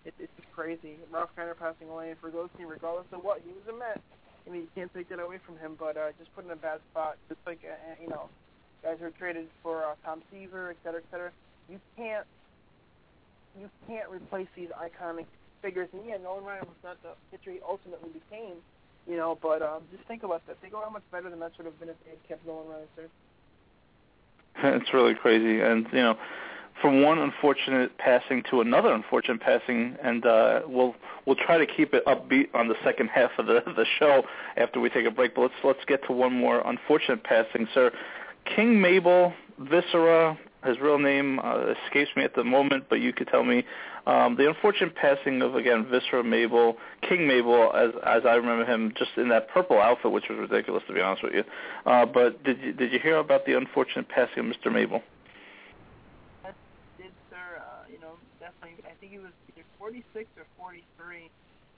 [0.06, 0.96] it, it's just crazy.
[1.12, 4.02] Ralph Kiner passing away, and Fregosi, regardless of what, he was a Met.
[4.48, 6.56] I mean, you can't take that away from him, but uh, just put in a
[6.56, 7.18] bad spot.
[7.30, 8.30] Just like uh, uh you know,
[8.82, 11.32] guys who are traded for uh, Tom Seaver, et cetera, et cetera.
[11.70, 12.26] You can't
[13.60, 15.26] you can't replace these iconic
[15.62, 15.90] figures.
[15.94, 18.58] And yeah, Nolan Ryan was not the pitcher he ultimately became,
[19.08, 19.38] you know.
[19.40, 20.60] But um, just think about that.
[20.62, 22.68] Think about how much better the Mets would have been if they had kept Nolan
[22.68, 23.08] Ryan, sir.
[24.64, 26.18] It's really crazy, and you know,
[26.82, 31.94] from one unfortunate passing to another unfortunate passing, and uh, we'll we'll try to keep
[31.94, 34.24] it upbeat on the second half of the the show
[34.58, 35.36] after we take a break.
[35.36, 37.92] But let's let's get to one more unfortunate passing, sir.
[38.56, 43.28] King Mabel, Viscera, his real name uh, escapes me at the moment, but you could
[43.28, 43.66] tell me
[44.06, 48.94] um, the unfortunate passing of again Viscera Mabel, King Mabel, as as I remember him,
[48.98, 51.44] just in that purple outfit, which was ridiculous to be honest with you.
[51.86, 54.72] Uh, but did you did you hear about the unfortunate passing of Mr.
[54.72, 55.02] Mabel?
[56.44, 56.52] I
[56.98, 57.38] did, sir.
[57.58, 58.84] Uh, you know, definitely.
[58.86, 61.30] I think he was either 46 or 43.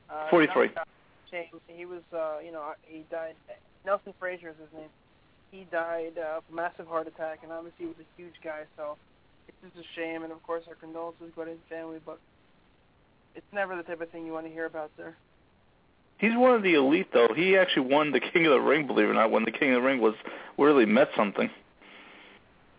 [0.10, 0.70] Uh, 43.
[1.32, 1.46] Shame.
[1.68, 3.36] He was, uh, you know, he died.
[3.86, 4.90] Nelson Frazier is his name
[5.54, 8.64] he died uh, of a massive heart attack, and obviously he was a huge guy,
[8.76, 8.98] so
[9.48, 10.24] it's just a shame.
[10.24, 12.20] And of course, our condolences go to his family, but
[13.36, 15.16] it's never the type of thing you want to hear about, sir.
[16.18, 17.30] He's one of the elite, though.
[17.36, 19.70] He actually won the King of the Ring, believe it or not, when the King
[19.70, 20.16] of the Ring was
[20.58, 21.50] really met something.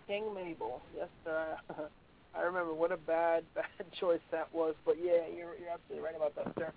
[0.08, 1.56] King Mabel, yes, sir.
[2.36, 4.74] I remember what a bad, bad choice that was.
[4.84, 6.72] But yeah, you're you're absolutely right about that, sir.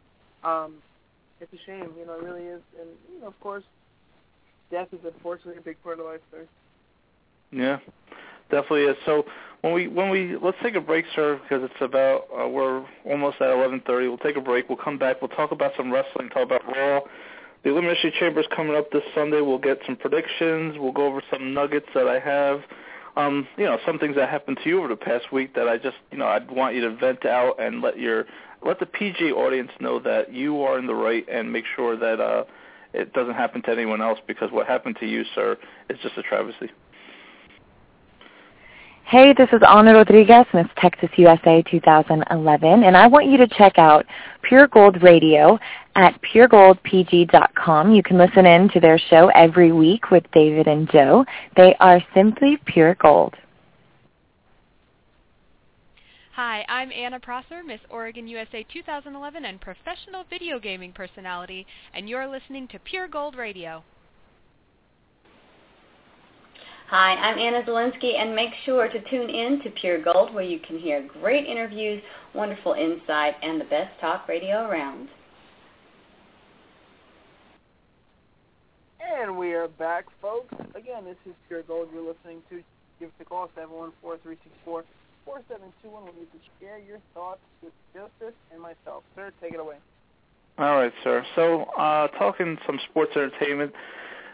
[0.48, 0.76] Um,
[1.40, 2.62] it's a shame, you know, it really is.
[2.80, 3.64] And you know, of course,
[4.72, 6.48] death is unfortunately a big part of life, sir.
[7.52, 7.80] Yeah,
[8.50, 8.98] definitely is.
[9.06, 9.26] So
[9.62, 13.38] when we when we let's take a break, sir, because it's about uh, we're almost
[13.42, 13.88] at 11:30.
[14.08, 14.70] We'll take a break.
[14.70, 15.22] We'll come back.
[15.22, 16.30] We'll talk about some wrestling.
[16.30, 17.02] Talk about Raw.
[17.64, 19.42] The Elimination Chamber is coming up this Sunday.
[19.42, 20.76] We'll get some predictions.
[20.78, 22.62] We'll go over some nuggets that I have.
[23.16, 25.78] Um, you know, some things that happened to you over the past week that I
[25.78, 28.26] just, you know, I'd want you to vent out and let your
[28.64, 32.20] let the PG audience know that you are in the right and make sure that
[32.20, 32.44] uh
[32.94, 35.58] it doesn't happen to anyone else because what happened to you, sir,
[35.90, 36.70] is just a travesty.
[39.06, 43.78] Hey, this is Ana Rodriguez, Miss Texas USA 2011, and I want you to check
[43.78, 44.06] out
[44.42, 45.58] Pure Gold Radio
[45.96, 47.94] at puregoldpg.com.
[47.94, 51.24] You can listen in to their show every week with David and Joe.
[51.56, 53.36] They are simply pure gold.
[56.38, 62.28] Hi, I'm Anna Prosser, Miss Oregon USA 2011 and professional video gaming personality, and you're
[62.28, 63.84] listening to Pure Gold Radio.
[66.90, 70.60] Hi, I'm Anna Zelinsky, and make sure to tune in to Pure Gold where you
[70.60, 72.04] can hear great interviews,
[72.36, 75.08] wonderful insight, and the best talk radio around.
[79.02, 80.54] And we are back, folks.
[80.76, 82.62] Again, this is Pure Gold you're listening to.
[83.00, 84.38] Give us a call, 714
[85.28, 89.04] 4721 will need to share your thoughts with Joseph and myself.
[89.14, 89.76] Sir, take it away.
[90.58, 91.24] All right, sir.
[91.36, 93.74] So, uh, talking some sports entertainment,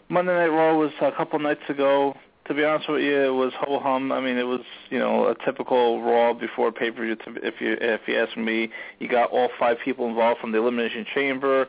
[0.08, 2.16] Monday Night Raw was a couple nights ago.
[2.48, 4.12] To be honest with you, it was ho hum.
[4.12, 7.18] I mean, it was you know a typical Raw before pay per view.
[7.42, 11.06] If you if you ask me, you got all five people involved from the Elimination
[11.14, 11.68] Chamber.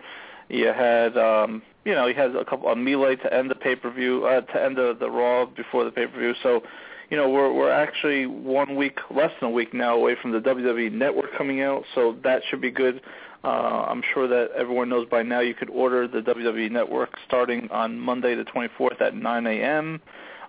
[0.48, 3.76] You had um, you know you had a couple a melee to end the pay
[3.76, 6.34] per view uh, to end the the Raw before the pay per view.
[6.42, 6.62] So
[7.10, 10.40] you know, we're we're actually one week, less than a week now away from the
[10.40, 13.00] WWE Network coming out, so that should be good.
[13.42, 17.68] Uh, I'm sure that everyone knows by now you could order the WWE Network starting
[17.70, 20.00] on Monday the 24th at 9 a.m.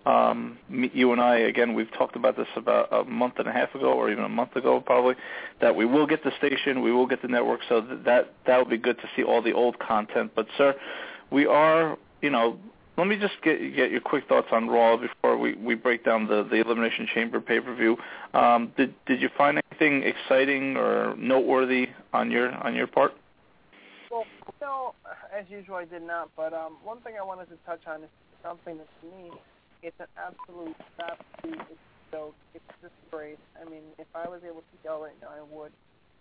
[0.06, 3.74] Um, you and I, again, we've talked about this about a month and a half
[3.74, 5.16] ago, or even a month ago, probably,
[5.62, 8.70] that we will get the station, we will get the network, so that that would
[8.70, 10.32] be good to see all the old content.
[10.36, 10.76] But sir,
[11.32, 12.60] we are, you know,
[12.98, 16.28] let me just get get your quick thoughts on Raw before we, we break down
[16.28, 17.98] the, the Elimination Chamber pay per view.
[18.34, 23.14] Um, did did you find anything exciting or noteworthy on your on your part?
[24.10, 24.26] Well,
[24.62, 24.94] no,
[25.38, 26.30] as usual, I did not.
[26.38, 28.10] But um, one thing I wanted to touch on is
[28.44, 29.32] something that to me,
[29.84, 30.76] it's an absolute.
[31.44, 31.80] It's
[32.12, 33.40] so it's just great.
[33.60, 35.72] I mean, if I was able to yell right now, I would.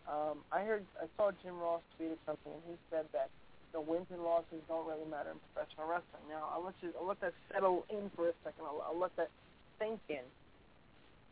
[0.05, 3.31] Um, I heard, I saw Jim Ross tweeted something, and he said that
[3.75, 6.23] the wins and losses don't really matter in professional wrestling.
[6.31, 8.63] Now, I'll let you, I'll let that settle in for a second.
[8.63, 9.29] I'll, I'll let that
[9.83, 10.23] sink in.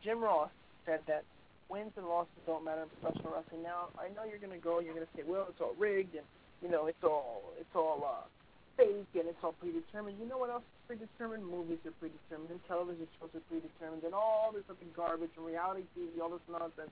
[0.03, 0.51] Jim Ross
[0.85, 1.23] said that
[1.71, 3.63] wins and losses don't matter in professional wrestling.
[3.63, 6.19] Now, I know you're going to go, you're going to say, well, it's all rigged,
[6.19, 6.27] and
[6.59, 8.27] you know, it's all, it's all uh,
[8.75, 10.19] fake, and it's all predetermined.
[10.19, 11.47] You know what else is predetermined?
[11.47, 15.87] Movies are predetermined, and television shows are predetermined, and all this other garbage, and reality
[15.95, 16.91] TV, all this nonsense.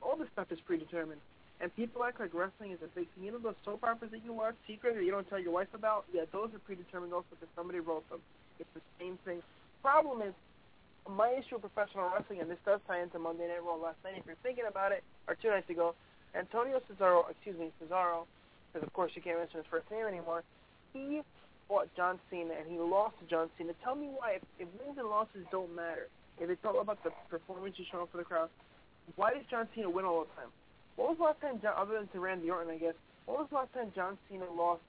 [0.00, 1.20] All this stuff is predetermined.
[1.60, 3.24] And people act like wrestling is a big thing.
[3.24, 5.72] You know those soap operas that you watch, secret, or you don't tell your wife
[5.72, 6.04] about?
[6.12, 8.20] Yeah, those are predetermined also because somebody wrote them.
[8.60, 9.40] It's the same thing.
[9.80, 10.34] Problem is,
[11.08, 14.14] my issue with professional wrestling, and this does tie into Monday Night Raw last night,
[14.18, 15.94] if you're thinking about it, or two nights ago,
[16.34, 18.26] Antonio Cesaro, excuse me, Cesaro,
[18.72, 20.42] because of course you can't mention his first name anymore,
[20.92, 21.22] he
[21.68, 23.72] fought John Cena and he lost to John Cena.
[23.82, 27.10] Tell me why, if, if wins and losses don't matter, if it's all about the
[27.30, 28.50] performance you show for the crowd,
[29.14, 30.50] why does John Cena win all the time?
[30.96, 33.46] What was the last time, John, other than to Randy Orton, I guess, what was
[33.50, 34.82] the last time John Cena lost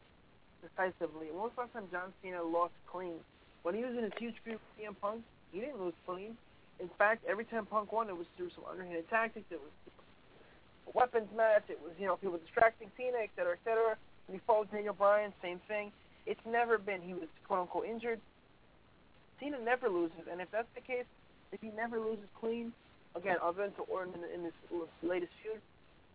[0.64, 1.28] decisively?
[1.32, 3.20] What was the last time John Cena lost clean?
[3.64, 6.38] When he was in his huge feud with CM Punk, he didn't lose clean.
[6.80, 9.46] In fact, every time Punk won, it was through some underhanded tactics.
[9.52, 9.74] It was
[10.88, 11.64] a weapons match.
[11.68, 13.98] It was, you know, people distracting Cena, et cetera, et cetera.
[14.28, 15.92] When he fought Daniel Bryan, same thing.
[16.26, 18.22] It's never been he was quote-unquote injured.
[19.40, 21.06] Cena never loses, and if that's the case,
[21.52, 22.74] if he never loses clean,
[23.16, 24.54] again, other than to Orton in, in this
[25.02, 25.62] latest feud,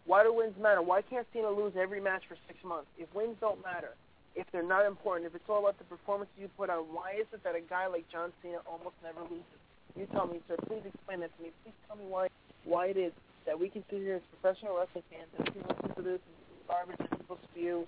[0.06, 0.82] why do wins matter?
[0.82, 2.88] Why can't Cena lose every match for six months?
[2.98, 3.94] If wins don't matter,
[4.34, 7.26] if they're not important, if it's all about the performances you put on, why is
[7.32, 9.60] it that a guy like John Cena almost never loses?
[9.96, 10.56] You tell me, sir.
[10.66, 11.50] Please explain that to me.
[11.62, 12.28] Please tell me why
[12.64, 13.12] why it is
[13.44, 16.68] that we can sit here as professional wrestling fans and people listen to this and
[16.68, 17.86] garbage and people spew.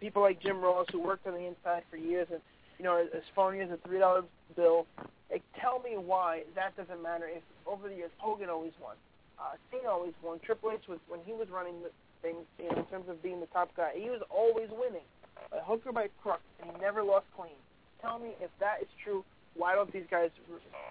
[0.00, 2.40] People like Jim Ross who worked on the inside for years and
[2.78, 4.22] you know as phony as a three dollar
[4.56, 4.86] bill.
[5.30, 7.26] Like, tell me why that doesn't matter.
[7.28, 8.96] If over the years Hogan always won,
[9.42, 10.38] uh, Cena always won.
[10.38, 11.90] Triple H was when he was running the
[12.22, 13.90] things you know, in terms of being the top guy.
[13.98, 15.06] He was always winning,
[15.50, 17.58] by hook or by crook, and he never lost clean.
[18.00, 19.24] Tell me if that is true.
[19.54, 20.30] Why don't these guys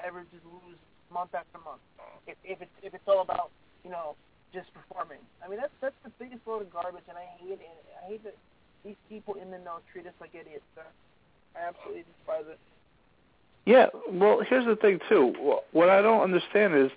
[0.06, 0.78] ever just lose
[1.12, 1.82] month after month?
[2.28, 3.50] If if it's if it's all about
[3.84, 4.16] you know
[4.54, 5.24] just performing.
[5.44, 7.86] I mean that's that's the biggest load of garbage, and I hate it.
[8.04, 8.36] I hate that
[8.84, 10.68] these people in the know treat us like idiots.
[10.76, 10.86] Sir.
[11.56, 12.60] I absolutely despise it.
[13.66, 15.34] Yeah, well, here's the thing too.
[15.72, 16.92] What I don't understand is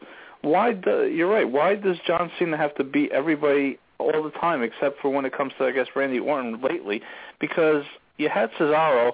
[0.45, 1.51] why do, you're right.
[1.51, 5.33] Why does John Cena have to beat everybody all the time, except for when it
[5.37, 7.03] comes to I guess Randy Orton lately?
[7.41, 7.85] Because
[8.19, 9.13] you had Cesaro,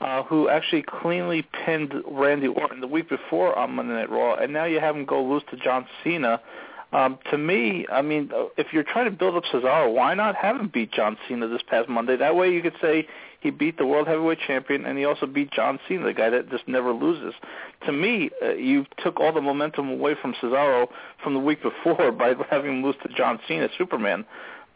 [0.00, 4.52] uh, who actually cleanly pinned Randy Orton the week before on Monday Night Raw, and
[4.52, 6.40] now you have him go lose to John Cena.
[6.92, 10.56] Um, to me, I mean, if you're trying to build up Cesaro, why not have
[10.56, 12.16] him beat John Cena this past Monday?
[12.16, 13.06] That way, you could say
[13.42, 16.48] he beat the world heavyweight champion, and he also beat John Cena, the guy that
[16.48, 17.34] just never loses.
[17.86, 20.86] To me, uh, you took all the momentum away from Cesaro
[21.22, 24.24] from the week before by having him lose to John Cena, Superman.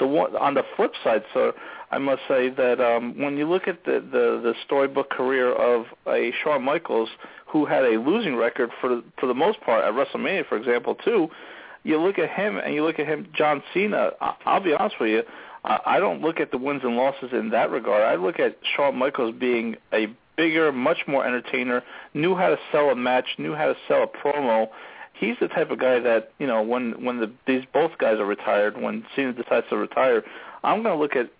[0.00, 1.55] The one on the flip side, sir,
[1.90, 5.87] I must say that um, when you look at the, the the storybook career of
[6.07, 7.09] a Shawn Michaels,
[7.46, 11.29] who had a losing record for for the most part at WrestleMania, for example, too,
[11.85, 14.11] you look at him and you look at him, John Cena.
[14.44, 15.22] I'll be honest with you.
[15.66, 18.02] I don't look at the wins and losses in that regard.
[18.02, 21.83] I look at Shawn Michaels being a bigger, much more entertainer,
[22.14, 24.68] knew how to sell a match, knew how to sell a promo.
[25.14, 28.26] He's the type of guy that you know when when the these both guys are
[28.26, 30.22] retired, when Cena decides to retire,
[30.62, 31.31] I'm going to look at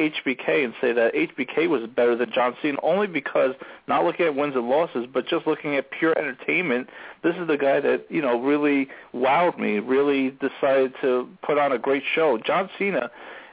[0.00, 3.54] HBK and say that HBK was better than John Cena only because
[3.86, 6.88] not looking at wins and losses, but just looking at pure entertainment.
[7.22, 11.72] This is the guy that you know really wowed me, really decided to put on
[11.72, 12.38] a great show.
[12.44, 13.10] John Cena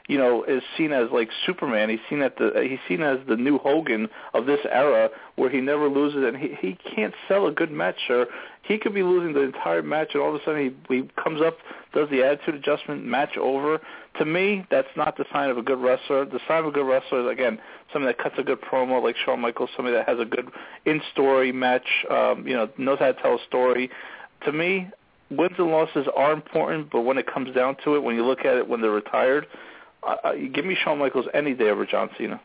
[0.08, 1.90] you know, is seen as like Superman.
[1.90, 5.62] He's seen at the he's seen as the new Hogan of this era, where he
[5.62, 7.96] never loses, and he he can't sell a good match.
[8.10, 8.28] Or
[8.64, 11.42] he could be losing the entire match, and all of a sudden he he comes
[11.42, 11.58] up,
[11.94, 13.80] does the attitude adjustment, match over.
[14.20, 16.26] To me, that's not the sign of a good wrestler.
[16.26, 17.60] The sign of a good wrestler is again
[17.94, 20.50] somebody that cuts a good promo, like Shawn Michaels, somebody that has a good
[20.86, 21.88] in-story match.
[22.12, 23.90] Um, you know, knows how to tell a story.
[24.44, 24.90] To me,
[25.32, 28.40] wins and losses are important, but when it comes down to it, when you look
[28.40, 29.48] at it when they're retired
[30.06, 32.42] uh, give me Shawn Michaels any day over John Cena.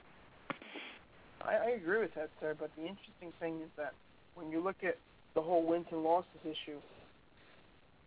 [1.43, 2.55] I, I agree with that, sir.
[2.59, 3.95] But the interesting thing is that
[4.35, 4.97] when you look at
[5.35, 6.79] the whole wins and losses issue,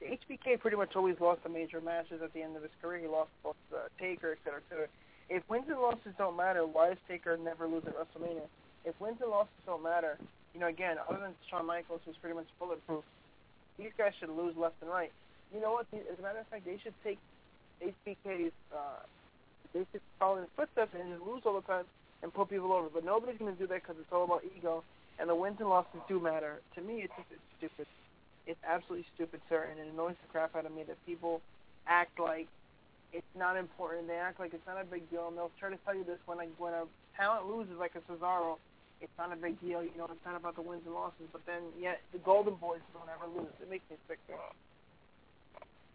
[0.02, 3.00] HBK pretty much always lost the major matches at the end of his career.
[3.00, 4.88] He lost both uh, Taker, et cetera, et cetera.
[5.30, 8.48] If wins and losses don't matter, why does Taker never lose at WrestleMania?
[8.84, 10.18] If wins and losses don't matter,
[10.54, 13.04] you know, again, other than Shawn Michaels, who's pretty much bulletproof,
[13.78, 15.12] these guys should lose left and right.
[15.54, 15.86] You know what?
[15.94, 17.20] As a matter of fact, they should take
[17.82, 19.06] HBK's uh,
[19.74, 21.86] they should follow in his footsteps and just lose all the time
[22.22, 22.88] and put people over.
[22.94, 24.84] But nobody's going to do that because it's all about ego,
[25.20, 26.62] and the wins and losses do matter.
[26.76, 27.88] To me, it's just it's stupid.
[28.48, 31.42] It's absolutely stupid, sir, and it annoys the crap out of me that people
[31.88, 32.48] act like
[33.14, 34.08] it's not important.
[34.08, 36.18] They act like it's not a big deal, and they'll try to tell you this
[36.26, 38.58] when a when a talent loses like a Cesaro,
[39.02, 39.84] it's not a big deal.
[39.84, 41.30] You know, it's not about the wins and losses.
[41.32, 43.52] But then, yet the Golden Boys don't ever lose.
[43.62, 44.20] It makes me sick.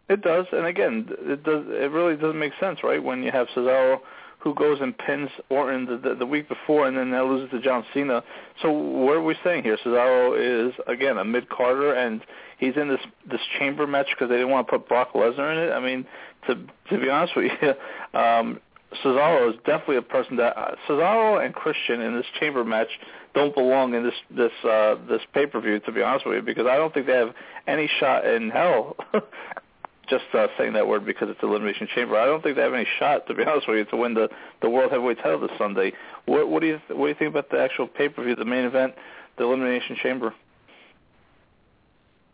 [0.09, 1.65] It does, and again, it does.
[1.67, 3.03] It really doesn't make sense, right?
[3.03, 3.99] When you have Cesaro,
[4.39, 7.59] who goes and pins Orton the, the, the week before, and then now loses to
[7.59, 8.23] John Cena.
[8.61, 9.77] So what are we saying here?
[9.83, 12.21] Cesaro is again a mid carder, and
[12.57, 15.69] he's in this this chamber match because they didn't want to put Brock Lesnar in
[15.69, 15.73] it.
[15.73, 16.05] I mean,
[16.47, 16.55] to
[16.89, 17.69] to be honest with you,
[18.17, 18.61] um,
[19.03, 22.87] Cesaro is definitely a person that uh, Cesaro and Christian in this chamber match
[23.33, 25.81] don't belong in this this uh, this pay per view.
[25.81, 27.33] To be honest with you, because I don't think they have
[27.67, 28.95] any shot in hell
[30.09, 32.17] just uh, saying that word because it's elimination chamber.
[32.17, 34.29] I don't think they have any shot, to be honest with you, to win the
[34.61, 35.93] the world heavyweight title this Sunday.
[36.25, 38.45] What, what do you what do you think about the actual pay per view, the
[38.45, 38.93] main event,
[39.37, 40.33] the elimination chamber?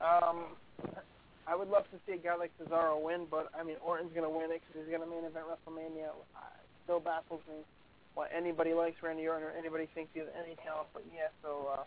[0.02, 0.56] Um,
[1.48, 4.28] I would love to see a guy like Cesaro win, but I mean Orton's going
[4.28, 6.12] to win it because he's going to main event WrestleMania.
[6.12, 6.28] It
[6.84, 7.64] still baffles me
[8.14, 10.88] what anybody likes Randy Orton or anybody thinks he has any talent.
[10.94, 11.84] But yeah, so uh,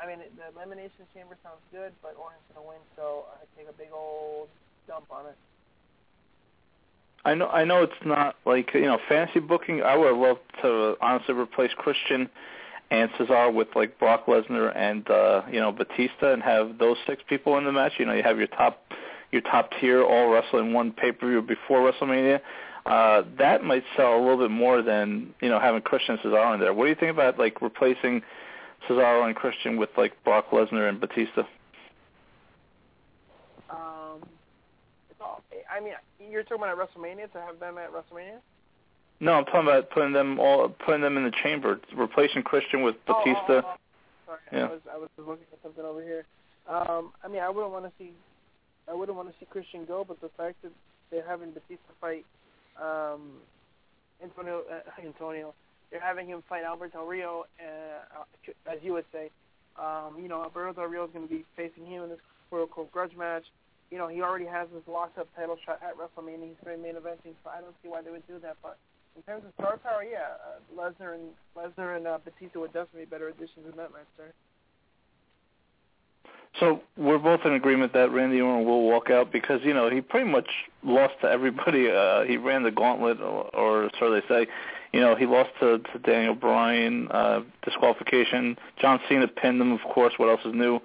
[0.00, 3.70] I mean the elimination chamber sounds good, but Orton's going to win, so I take
[3.70, 4.50] a big old
[4.90, 5.36] on it.
[7.24, 7.48] I know.
[7.48, 9.82] I know it's not like you know fantasy booking.
[9.82, 12.28] I would love to honestly replace Christian
[12.90, 17.22] and Cesaro with like Brock Lesnar and uh, you know Batista and have those six
[17.28, 17.92] people in the match.
[17.98, 18.80] You know, you have your top
[19.30, 22.40] your top tier all wrestling one pay per view before WrestleMania.
[22.86, 26.54] Uh, that might sell a little bit more than you know having Christian and Cesaro
[26.54, 26.72] in there.
[26.72, 28.22] What do you think about like replacing
[28.88, 31.42] Cesaro and Christian with like Brock Lesnar and Batista?
[35.70, 35.94] I mean,
[36.30, 38.38] you're talking about WrestleMania to have them at WrestleMania.
[39.20, 42.96] No, I'm talking about putting them all, putting them in the chamber, replacing Christian with
[43.08, 43.40] oh, Batista.
[43.48, 43.76] Oh, oh, oh.
[44.26, 44.66] Sorry, yeah.
[44.66, 46.24] I was I was looking at something over here.
[46.68, 48.12] Um, I mean, I wouldn't want to see,
[48.88, 50.72] I wouldn't want to see Christian go, but the fact that
[51.10, 52.24] they're having Batista fight
[52.80, 53.40] um,
[54.22, 55.54] Antonio, uh, Antonio,
[55.90, 58.22] they're having him fight Albert Del Rio, uh,
[58.70, 59.30] as you would say.
[59.78, 62.18] Um, you know, Alberto Del Rio is going to be facing him in this
[62.50, 63.44] quote unquote grudge match
[63.90, 66.48] you know, he already has his locked up title shot at WrestleMania.
[66.48, 68.56] He's been main eventing, so I don't see why they would do that.
[68.62, 68.78] But
[69.16, 73.06] in terms of star power, yeah, uh, Lesnar and Lesnar and uh, Batista would definitely
[73.06, 74.32] be better additions in that match, sir.
[76.60, 80.00] So we're both in agreement that Randy Orton will walk out because you know he
[80.00, 80.48] pretty much
[80.82, 81.88] lost to everybody.
[81.90, 84.46] Uh, he ran the gauntlet, or, or so they say.
[84.92, 88.56] You know he lost to, to Daniel Bryan, uh, disqualification.
[88.80, 90.14] John Cena pinned him, of course.
[90.16, 90.80] What else is new?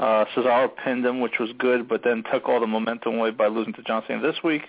[0.00, 3.48] Uh, Cesaro pinned him, which was good, but then took all the momentum away by
[3.48, 4.62] losing to John Cena this week.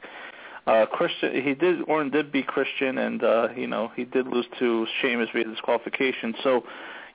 [0.66, 4.46] Uh, Christian, he did, Orton did beat Christian, and uh, you know he did lose
[4.60, 6.36] to Sheamus via disqualification.
[6.44, 6.64] So,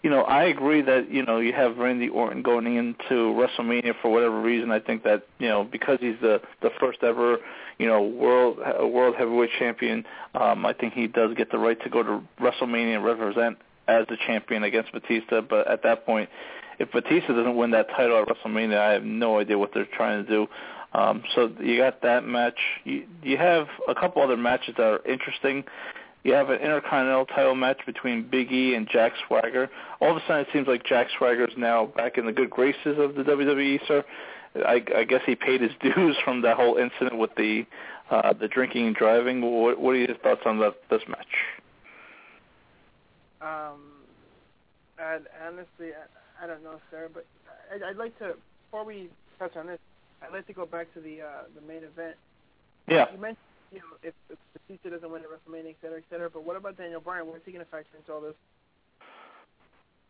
[0.03, 4.11] you know, I agree that you know you have Randy Orton going into WrestleMania for
[4.11, 4.71] whatever reason.
[4.71, 7.39] I think that you know because he's the the first ever
[7.79, 8.59] you know world
[8.93, 10.05] world heavyweight champion.
[10.35, 14.07] Um, I think he does get the right to go to WrestleMania and represent as
[14.09, 15.43] the champion against Batista.
[15.43, 16.29] But at that point,
[16.79, 20.25] if Batista doesn't win that title at WrestleMania, I have no idea what they're trying
[20.25, 20.47] to do.
[20.93, 22.59] Um, so you got that match.
[22.85, 25.65] You, you have a couple other matches that are interesting.
[26.23, 29.69] You have an Intercontinental title match between Big E and Jack Swagger.
[30.01, 32.49] All of a sudden, it seems like Jack Swagger is now back in the good
[32.49, 34.05] graces of the WWE, sir.
[34.57, 37.67] I, I guess he paid his dues from that whole incident with the
[38.11, 39.41] uh, the drinking and driving.
[39.41, 41.27] What, what are your thoughts on that, this match?
[43.41, 43.81] Um,
[44.99, 45.91] and honestly,
[46.47, 47.27] don't know, sir, but
[47.73, 48.35] I'd, I'd like to
[48.67, 49.79] before we touch on this,
[50.23, 52.17] I'd like to go back to the uh, the main event.
[52.89, 53.07] Yeah.
[53.13, 53.39] You mentioned
[53.73, 56.31] you know if, if Batista doesn't win at WrestleMania, et cetera, et cetera.
[56.31, 57.27] But what about Daniel Bryan?
[57.27, 58.35] Where's he going to factor into all this?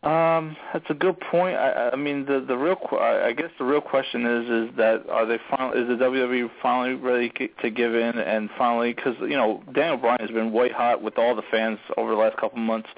[0.04, 1.56] Um, that's a good point.
[1.56, 5.24] I, I mean, the the real, I guess the real question is, is that are
[5.24, 7.32] they finally, is the WWE finally ready
[7.62, 11.16] to give in and finally, because you know Daniel Bryan has been white hot with
[11.16, 12.88] all the fans over the last couple of months.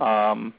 [0.00, 0.52] Um,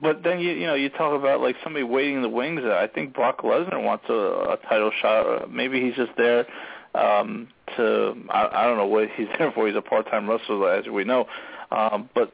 [0.00, 2.60] but then you you know you talk about like somebody waiting in the wings.
[2.64, 5.50] I think Brock Lesnar wants a, a title shot.
[5.50, 6.46] Maybe he's just there
[6.94, 9.66] um, to I, I don't know what he's there for.
[9.66, 11.26] He's a part-time wrestler, as we know.
[11.70, 12.32] Um, but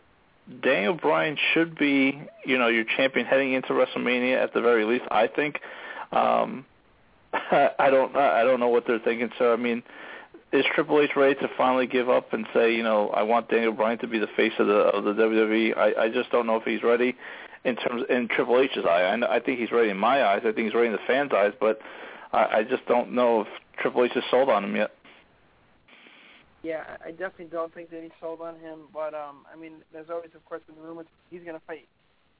[0.62, 5.04] Daniel Bryan should be you know your champion heading into WrestleMania at the very least.
[5.10, 5.60] I think.
[6.12, 6.66] Um,
[7.32, 9.30] I don't I don't know what they're thinking.
[9.38, 9.82] So I mean,
[10.54, 13.72] is Triple H ready to finally give up and say, you know, I want Daniel
[13.72, 15.76] Bryan to be the face of the of the WWE?
[15.76, 17.14] I, I just don't know if he's ready
[17.64, 19.02] in terms in Triple H's eye.
[19.02, 20.42] I, I think he's ready in my eyes.
[20.44, 21.80] I think he's ready in the fans' eyes, but
[22.32, 23.48] I, I just don't know if
[23.78, 24.92] Triple H is sold on him yet.
[26.62, 28.88] Yeah, I definitely don't think that he's sold on him.
[28.92, 31.88] But um, I mean, there's always, of course, been the rumors he's going to fight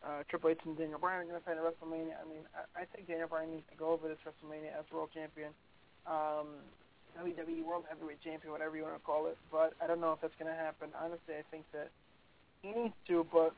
[0.05, 2.15] uh, Triple H and Daniel Bryan are going to fight at WrestleMania.
[2.21, 5.11] I mean, I, I think Daniel Bryan needs to go over this WrestleMania as world
[5.15, 5.51] champion.
[6.07, 6.61] Um,
[7.21, 9.39] WWE World Heavyweight Champion, whatever you want to call it.
[9.51, 10.91] But I don't know if that's going to happen.
[10.99, 11.91] Honestly, I think that
[12.63, 13.55] he needs to, but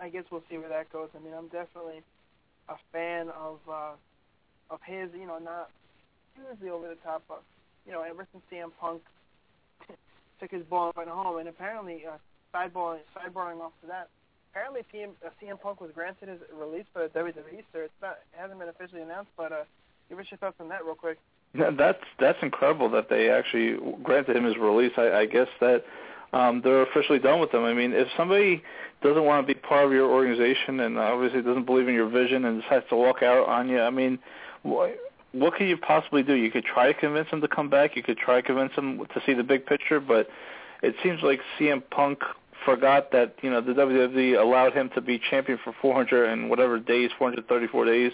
[0.00, 1.08] I guess we'll see where that goes.
[1.14, 2.02] I mean, I'm definitely
[2.68, 3.94] a fan of uh,
[4.70, 5.10] of his.
[5.14, 5.70] You know, not
[6.34, 7.42] hugely over the top, but
[7.86, 9.02] you know, ever since CM Punk
[10.40, 12.16] took his ball and went home, and apparently uh,
[12.54, 14.08] sidebarring sidebarring off to that.
[14.50, 18.18] Apparently, CM, uh, CM Punk was granted his release by the WWE, so it's not
[18.32, 19.30] it hasn't been officially announced.
[19.36, 19.64] But uh,
[20.08, 21.18] give us your thoughts on that real quick.
[21.54, 24.92] That's that's incredible that they actually granted him his release.
[24.96, 25.84] I, I guess that
[26.32, 27.64] um, they're officially done with him.
[27.64, 28.62] I mean, if somebody
[29.02, 32.44] doesn't want to be part of your organization and obviously doesn't believe in your vision
[32.44, 34.18] and decides to walk out on you, I mean,
[34.62, 34.96] what,
[35.32, 36.34] what could you possibly do?
[36.34, 37.96] You could try to convince him to come back.
[37.96, 40.28] You could try to convince him to see the big picture, but
[40.82, 42.20] it seems like CM Punk
[42.64, 46.78] forgot that you know the WWE allowed him to be champion for 400 and whatever
[46.78, 48.12] days, 434 days,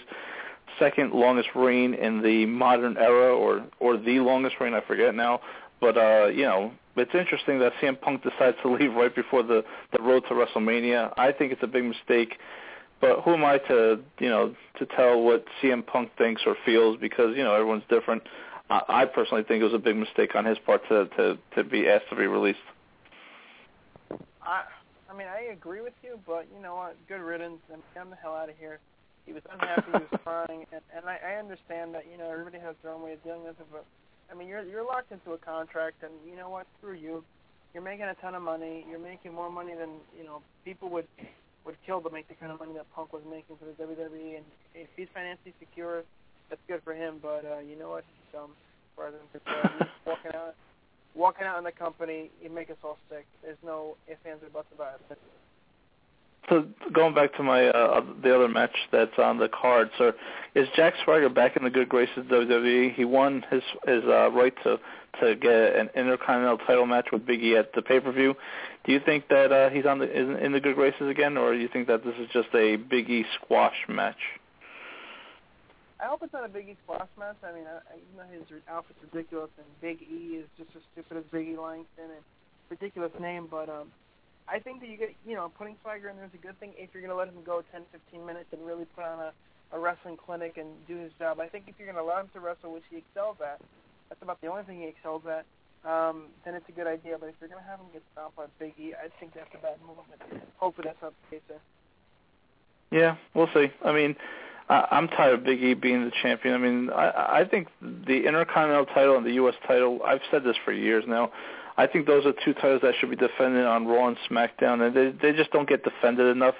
[0.79, 5.41] second longest reign in the modern era, or or the longest reign, I forget now.
[5.79, 9.63] But uh, you know, it's interesting that CM Punk decides to leave right before the
[9.91, 11.13] the road to WrestleMania.
[11.17, 12.37] I think it's a big mistake.
[12.99, 16.97] But who am I to you know to tell what CM Punk thinks or feels
[16.99, 18.23] because you know everyone's different.
[18.69, 21.63] I, I personally think it was a big mistake on his part to to to
[21.63, 22.59] be asked to be released.
[24.41, 24.63] I
[25.09, 26.97] I mean I agree with you, but you know what?
[27.07, 27.59] Good riddance.
[27.69, 28.79] I mean, get the hell out of here.
[29.27, 29.91] He was unhappy.
[29.91, 33.03] he was crying, and, and I, I understand that you know everybody has their own
[33.03, 33.67] way of dealing with it.
[33.69, 33.83] But
[34.31, 36.65] I mean, you're you're locked into a contract, and you know what?
[36.79, 37.23] Screw you.
[37.73, 38.87] You're making a ton of money.
[38.89, 41.05] You're making more money than you know people would
[41.67, 44.39] would kill to make the kind of money that Punk was making for the WWE.
[44.39, 46.03] And if he's financially secure,
[46.49, 47.19] that's good for him.
[47.21, 48.05] But uh, you know what?
[48.07, 48.55] He's dumb.
[48.55, 50.55] As far as I'm concerned, walking out
[51.13, 53.25] walking out in the company, you make us all sick.
[53.43, 55.17] There's no ifs, ands, or buts about it.
[56.49, 60.13] So going back to my uh, the other match that's on the card, so
[60.55, 62.93] is Jack Swagger back in the good graces of WWE?
[62.93, 64.79] He won his his uh, right to
[65.21, 68.33] to get an Intercontinental title match with Big E at the pay per view.
[68.85, 71.53] Do you think that uh, he's on the in, in the good graces again, or
[71.53, 74.39] do you think that this is just a Big E squash match?
[75.99, 77.35] I hope it's not a Big E squash match.
[77.43, 80.81] I mean, I, I, you know his outfit's ridiculous, and Big E is just as
[80.93, 82.23] stupid as Big E Langston, and
[82.69, 83.47] ridiculous name.
[83.51, 83.91] But um,
[84.49, 86.71] I think that you get, you know, putting Swagger in there is a good thing
[86.77, 89.31] if you're going to let him go 10, 15 minutes and really put on a,
[89.75, 91.39] a wrestling clinic and do his job.
[91.39, 93.59] I think if you're going to allow him to wrestle, which he excels at,
[94.09, 95.45] that's about the only thing he excels at.
[95.83, 97.17] Um, then it's a good idea.
[97.19, 99.49] But if you're going to have him get stomped by Big E, I think that's
[99.53, 99.97] a bad move.
[100.57, 101.61] hopefully that's not the case there.
[102.89, 103.67] Yeah, we'll see.
[103.83, 104.15] I mean,
[104.69, 106.55] I, I'm tired of Big E being the champion.
[106.55, 109.55] I mean, I, I think the Intercontinental title and the U.S.
[109.67, 109.99] title.
[110.05, 111.31] I've said this for years now.
[111.77, 114.95] I think those are two titles that should be defended on Raw and SmackDown, and
[114.95, 116.55] they they just don't get defended enough.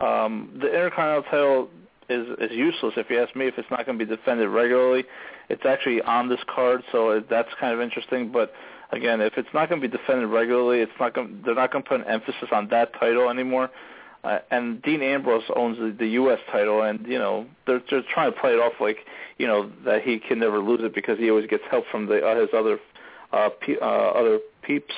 [0.00, 1.68] Um, the Intercontinental title
[2.08, 3.46] is is useless if you ask me.
[3.46, 5.04] If it's not going to be defended regularly,
[5.48, 8.32] it's actually on this card, so that's kind of interesting.
[8.32, 8.52] But
[8.90, 11.42] again, if it's not going to be defended regularly, it's not going.
[11.44, 13.70] They're not going to put an emphasis on that title anymore.
[14.24, 16.40] Uh, and Dean Ambrose owns the, the U.S.
[16.50, 18.98] title, and you know they're just trying to play it off like
[19.38, 22.26] you know that he can never lose it because he always gets help from the
[22.26, 22.80] uh, his other
[23.32, 24.94] uh, pe- uh, other peeps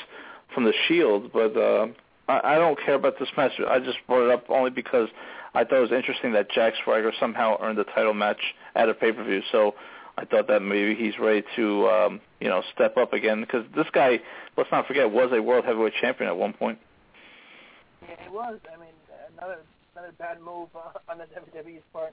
[0.55, 1.33] from the Shield.
[1.33, 1.89] But uh,
[2.29, 3.53] I, I don't care about this match.
[3.67, 5.09] I just brought it up only because
[5.55, 8.41] I thought it was interesting that Jack Swagger somehow earned the title match
[8.75, 9.43] at a pay-per-view.
[9.51, 9.75] So
[10.17, 13.87] I thought that maybe he's ready to um, you know step up again because this
[13.93, 14.21] guy,
[14.57, 16.79] let's not forget, was a world heavyweight champion at one point.
[18.03, 18.59] Yeah, he was.
[18.73, 18.91] I mean,
[19.37, 19.59] another
[19.95, 22.13] another bad move uh, on the WWE's part.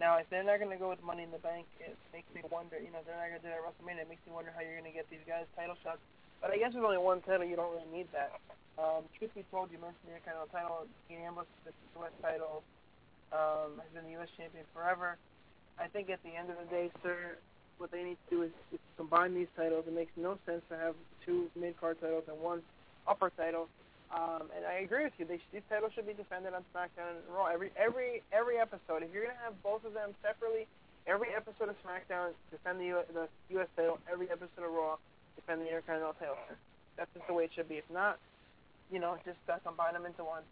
[0.00, 2.40] Now, if they're not going to go with Money in the Bank, it makes me
[2.48, 2.80] wonder.
[2.80, 4.08] You know, they're not going to do that at WrestleMania.
[4.08, 6.00] It makes me wonder how you're going to get these guys title shots.
[6.40, 8.40] But I guess with only one title, you don't really need that.
[8.80, 10.88] Um, truth be told, you mentioned the Intercontinental title.
[11.04, 12.16] Dean Ambrose, the U.S.
[12.24, 12.64] title,
[13.28, 14.32] um, has been the U.S.
[14.40, 15.20] champion forever.
[15.76, 17.36] I think at the end of the day, sir,
[17.76, 19.84] what they need to do is, is combine these titles.
[19.84, 20.96] It makes no sense to have
[21.28, 22.64] two mid-card titles and one
[23.04, 23.68] upper title.
[24.10, 25.24] Um, and I agree with you.
[25.24, 29.06] They these titles should be defended on SmackDown and Raw every every every episode.
[29.06, 30.66] If you're gonna have both of them separately,
[31.06, 33.68] every episode of SmackDown defend the U- the U.S.
[33.76, 33.98] title.
[34.10, 34.96] Every episode of Raw
[35.36, 36.36] defend the Intercontinental title.
[36.96, 37.76] That's just the way it should be.
[37.76, 38.18] If not,
[38.90, 40.42] you know, just uh, combine them into one.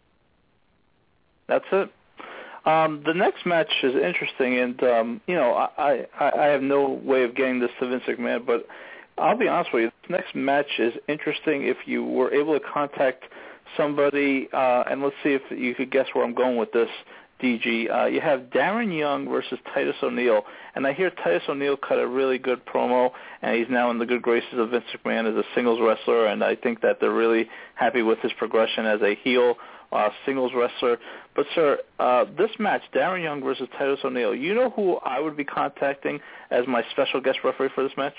[1.47, 1.91] That's it.
[2.65, 6.89] Um, the next match is interesting, and um, you know, I, I I have no
[7.03, 8.67] way of getting this to Vince McMahon, but
[9.17, 9.91] I'll be honest with you.
[10.01, 13.25] This next match is interesting if you were able to contact
[13.77, 16.89] somebody, uh, and let's see if you could guess where I'm going with this.
[17.41, 20.41] DG, uh, you have Darren Young versus Titus O'Neil,
[20.75, 23.11] and I hear Titus O'Neil cut a really good promo,
[23.41, 26.43] and he's now in the good graces of Vince McMahon as a singles wrestler, and
[26.43, 29.55] I think that they're really happy with his progression as a heel
[29.91, 30.97] uh, singles wrestler.
[31.35, 35.37] But sir, uh, this match, Darren Young versus Titus O'Neil, you know who I would
[35.37, 36.19] be contacting
[36.51, 38.15] as my special guest referee for this match?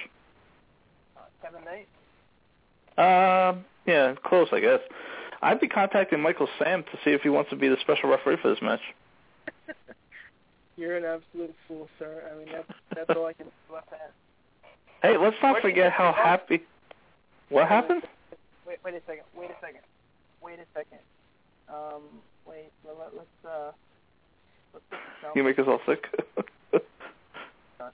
[1.16, 1.86] Uh, Kevin Knight?
[3.50, 4.80] Um, yeah, close, I guess.
[5.42, 8.36] I'd be contacting Michael Sam to see if he wants to be the special referee
[8.42, 8.80] for this match.
[10.76, 12.22] You're an absolute fool, sir.
[12.30, 14.12] I mean, that's that's all I can say about that.
[15.02, 16.62] Hey, let's not Where do you forget how he happy.
[17.48, 18.02] What happened?
[18.66, 19.24] Wait, wait a second.
[19.36, 19.80] Wait a second.
[20.42, 20.98] Wait a second.
[21.68, 22.02] Um,
[22.46, 22.70] wait.
[22.86, 23.72] Let, let, let's uh,
[24.74, 25.30] let's get this.
[25.34, 26.06] You make us all sick.
[27.80, 27.88] Uh,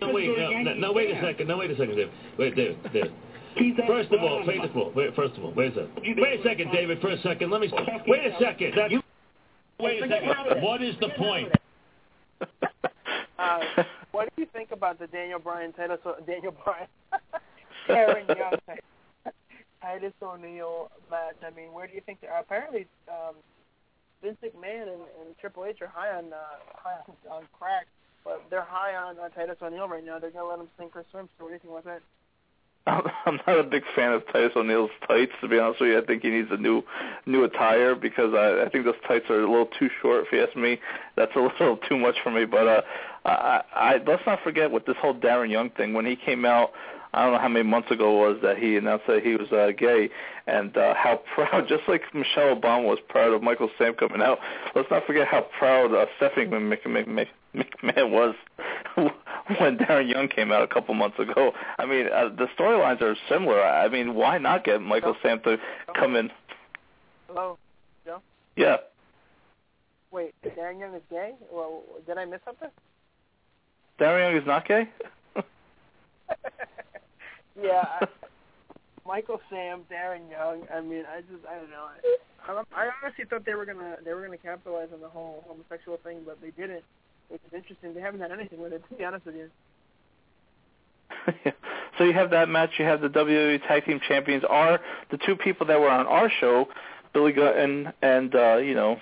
[0.00, 1.46] No, wait, no, no, no, wait a second.
[1.46, 2.10] No, wait a second, David.
[2.36, 3.12] Wait, David, David.
[3.86, 4.94] First of all, wait a second.
[4.94, 6.20] Wait, first of all, wait a second.
[6.20, 7.00] Wait a second, David.
[7.00, 7.70] For a second, let me.
[8.06, 8.72] Wait a second.
[8.76, 8.94] That's,
[9.78, 10.62] wait a second.
[10.62, 11.52] What is the point?
[13.38, 13.58] Uh,
[14.12, 15.98] what do you think about the Daniel Bryan title?
[16.04, 16.86] So Daniel Bryan,
[17.88, 18.58] Aaron Young,
[19.82, 21.34] Titus O'Neil match.
[21.44, 22.20] I mean, where do you think?
[22.20, 23.34] They're, apparently, um,
[24.22, 26.36] Vince McMahon and, and Triple H are high on uh,
[26.74, 27.86] high on, on crack,
[28.24, 30.20] but they're high on uh, Titus O'Neil right now.
[30.20, 31.28] They're gonna let him sink or swim.
[31.36, 32.02] So what do you think about that?
[32.86, 35.98] I'm not a big fan of Titus O'Neil's tights, to be honest with you.
[35.98, 36.82] I think he needs a new
[37.26, 40.24] new attire because I, I think those tights are a little too short.
[40.26, 40.80] If you ask me,
[41.16, 42.44] that's a little too much for me.
[42.44, 42.82] But uh,
[43.24, 45.92] I, I let's not forget with this whole Darren Young thing.
[45.92, 46.72] When he came out,
[47.14, 49.50] I don't know how many months ago it was that he announced that he was
[49.52, 50.08] uh, gay,
[50.46, 54.38] and uh, how proud, just like Michelle Obama was proud of Michael Sam coming out.
[54.74, 58.34] Let's not forget how proud uh, Stephanie Mc, Mc, Mc, McMahon was
[59.58, 61.52] when Darren Young came out a couple months ago.
[61.78, 63.62] I mean, uh, the storylines are similar.
[63.62, 65.58] I mean, why not get Michael Sam to
[65.98, 66.30] come in?
[67.28, 67.58] Hello,
[68.04, 68.20] Joe.
[68.56, 68.76] Yeah.
[70.10, 71.32] Wait, Darren Young is gay?
[71.50, 72.68] Well, did I miss something?
[73.98, 74.88] Darren Young is not gay?
[77.60, 77.84] yeah.
[78.00, 78.06] I,
[79.06, 80.62] Michael Sam, Darren Young.
[80.72, 81.88] I mean, I just I don't know.
[82.46, 85.98] I, I honestly thought they were gonna they were gonna capitalize on the whole homosexual
[85.98, 86.84] thing, but they didn't.
[87.32, 87.94] Which is interesting.
[87.94, 89.48] They haven't done anything with it, to be honest with you.
[91.96, 92.72] so you have that match.
[92.78, 94.78] You have the WWE Tag Team Champions are
[95.10, 96.66] the two people that were on our show,
[97.14, 98.98] Billy Gunn and uh, you know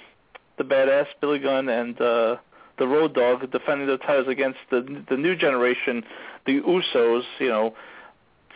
[0.59, 2.37] the badass Billy Gunn and uh,
[2.79, 6.05] the Road Dog defending their titles against the the new generation,
[6.47, 7.25] the Usos.
[7.41, 7.75] You know,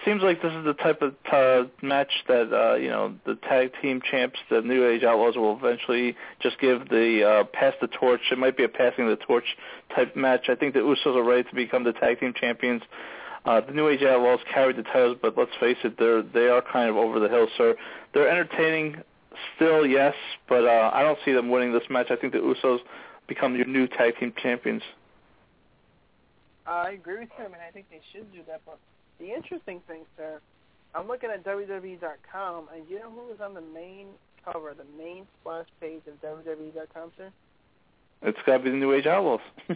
[0.05, 3.73] seems like this is the type of uh, match that uh, you know the tag
[3.81, 8.21] team champs, the New Age Outlaws, will eventually just give the uh, pass the torch.
[8.31, 9.45] It might be a passing the torch
[9.95, 10.49] type match.
[10.49, 12.83] I think the Usos are ready to become the tag team champions.
[13.45, 16.63] Uh, the New Age Outlaws carried the titles, but let's face it, they're they are
[16.63, 17.77] kind of over the hill, sir.
[18.13, 19.03] They're entertaining
[19.57, 20.15] still, yes,
[20.49, 22.07] but uh, I don't see them winning this match.
[22.11, 22.79] I think the Usos
[23.27, 24.83] become your new tag team champions.
[26.67, 27.29] I agree with.
[27.39, 28.63] I mean, I think they should do that.
[28.65, 28.79] But
[29.19, 30.41] the interesting thing, sir,
[30.95, 34.09] I'm looking at WWE.com, and you know who is on the main
[34.45, 37.31] cover, the main splash page of WWE.com, sir?
[38.23, 39.41] It's got to be the New Age Outlaws.
[39.71, 39.75] uh,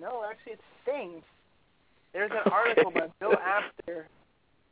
[0.00, 1.22] no, actually, it's Sting.
[2.12, 4.08] There's an article by Bill Apter,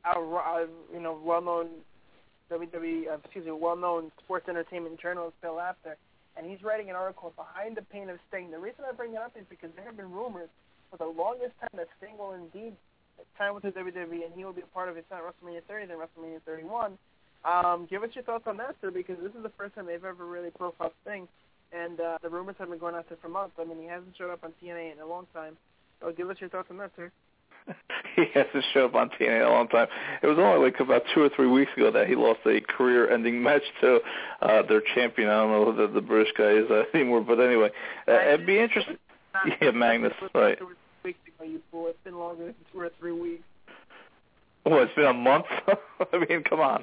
[0.05, 1.69] a, uh, you know, well-known
[2.51, 5.97] WWE, uh, excuse me, well-known sports entertainment journalist Bill Apter,
[6.37, 8.51] and he's writing an article behind the pain of Sting.
[8.51, 10.51] The reason I bring it up is because there have been rumors
[10.91, 12.75] for the longest time that Sting will indeed
[13.39, 15.87] sign with the WWE and he will be a part of it's not WrestleMania 30
[15.87, 16.99] then WrestleMania 31.
[17.45, 20.05] Um, give us your thoughts on that, sir, because this is the first time they've
[20.05, 21.29] ever really profiled Sting,
[21.73, 23.55] and uh, the rumors have been going out there for months.
[23.61, 25.57] I mean, he hasn't showed up on TNA in a long time.
[26.01, 27.13] So give us your thoughts on that, sir.
[28.17, 29.89] he hasn't showed up on TNA in a long time.
[30.23, 33.43] It was only like about two or three weeks ago that he lost a career-ending
[33.43, 34.01] match to
[34.41, 35.29] uh, their champion.
[35.29, 37.71] I don't know who the, the British guy is uh, anymore, but anyway,
[38.09, 38.97] uh, it'd be interesting.
[39.61, 40.59] Yeah, Magnus, right.
[41.05, 41.89] Weeks ago, you fool.
[41.89, 43.43] It's been longer than two or three weeks.
[44.65, 45.45] Well, it's been a month.
[45.69, 46.83] I mean, come on.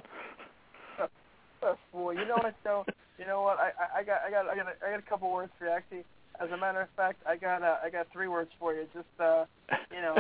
[1.01, 2.13] Uh, fool.
[2.13, 2.85] You know what, though?
[3.17, 3.57] You know what?
[3.57, 5.65] I, I, I got, I got, I got, a, I got a couple words for
[5.65, 5.71] you.
[5.71, 6.03] Actually,
[6.39, 8.85] as a matter of fact, I got, uh, I got three words for you.
[8.93, 9.45] Just, uh,
[9.91, 10.15] you know,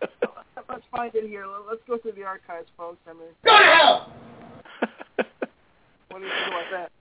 [0.68, 1.44] let's find it here.
[1.68, 2.98] Let's go through the archives, folks.
[3.08, 4.12] I mean, go to hell.
[6.08, 6.92] what do you think about that?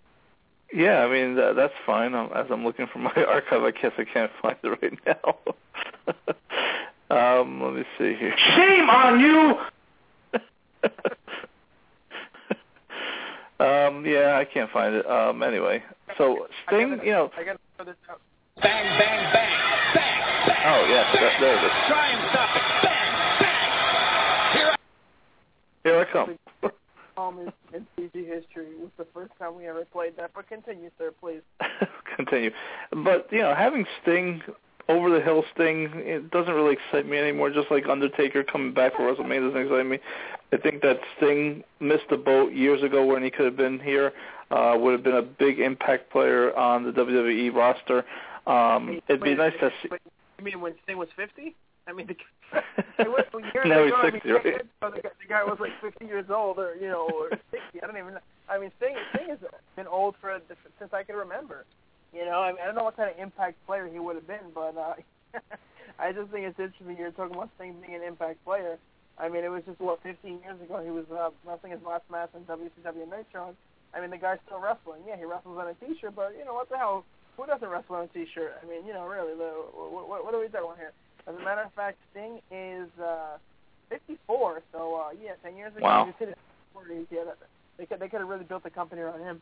[0.73, 2.13] Yeah, I mean that, that's fine.
[2.13, 5.37] I'm, as I'm looking for my archive, I guess I can't find it right now.
[7.41, 8.35] um, let me see here.
[8.55, 9.55] Shame on you!
[13.65, 15.05] um, yeah, I can't find it.
[15.09, 15.83] Um, anyway,
[16.17, 17.31] so Sting, gotta, you know.
[17.35, 18.21] I got to throw this out.
[18.61, 19.49] Bang, bang, bang,
[19.95, 20.61] bang, bang.
[20.65, 21.71] Oh yes, that, there it is.
[21.87, 22.61] Try and stop it.
[22.83, 23.69] Bang, bang.
[24.53, 24.75] Here I
[25.83, 26.37] Here I come.
[27.19, 30.31] Moment in CG history it was the first time we ever played that.
[30.33, 31.41] But continue, sir, please.
[32.15, 32.51] Continue,
[32.91, 34.41] but you know, having Sting
[34.87, 37.49] over the hill Sting it doesn't really excite me anymore.
[37.49, 39.99] Just like Undertaker coming back for WrestleMania doesn't excite me.
[40.53, 44.13] I think that Sting missed the boat years ago when he could have been here.
[44.49, 48.05] Uh, would have been a big impact player on the WWE roster.
[48.47, 49.89] Um, it'd be nice to see.
[50.37, 51.53] You mean when Sting was 50?
[51.89, 52.15] I mean, the,
[53.53, 54.65] years now ago, he's 60, I mean, right?
[54.81, 57.81] the, the guy was like 50 years old, or you know, or 60.
[57.81, 58.13] I don't even.
[58.13, 58.25] know.
[58.47, 59.39] I mean, Sting Sting has
[59.75, 60.39] been old for
[60.79, 61.65] since I can remember.
[62.13, 64.25] You know, I, mean, I don't know what kind of impact player he would have
[64.25, 64.95] been, but uh,
[65.99, 68.77] I just think it's interesting you're talking about Sting being an impact player.
[69.19, 72.03] I mean, it was just what 15 years ago he was uh, wrestling his last
[72.09, 73.53] match in WCW Nitro.
[73.93, 75.01] I mean, the guy's still wrestling.
[75.05, 77.05] Yeah, he wrestles on a T-shirt, but you know what the hell?
[77.37, 78.57] Who doesn't wrestle on a T-shirt?
[78.61, 80.93] I mean, you know, really, the, what, what, what are we doing here?
[81.29, 83.37] As a matter of fact, Sting is uh,
[83.89, 84.61] 54.
[84.73, 86.05] So uh, yeah, 10 years ago, Wow.
[86.19, 86.35] he was his
[86.75, 87.05] 40s.
[87.11, 87.37] Yeah, that,
[87.77, 89.41] they could they could have really built the company around him.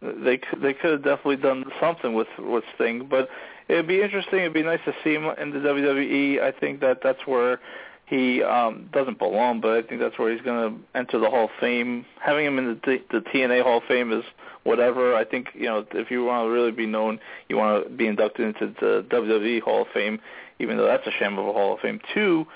[0.00, 3.28] They could, they could have definitely done something with with Sting, but
[3.68, 4.40] it'd be interesting.
[4.40, 6.40] It'd be nice to see him in the WWE.
[6.40, 7.60] I think that that's where
[8.06, 11.44] he um doesn't belong, but I think that's where he's going to enter the Hall
[11.44, 12.06] of Fame.
[12.20, 14.24] Having him in the the TNA Hall of Fame is
[14.64, 15.14] whatever.
[15.14, 18.06] I think you know if you want to really be known, you want to be
[18.06, 20.18] inducted into the WWE Hall of Fame,
[20.60, 22.46] even though that's a sham of a Hall of Fame too.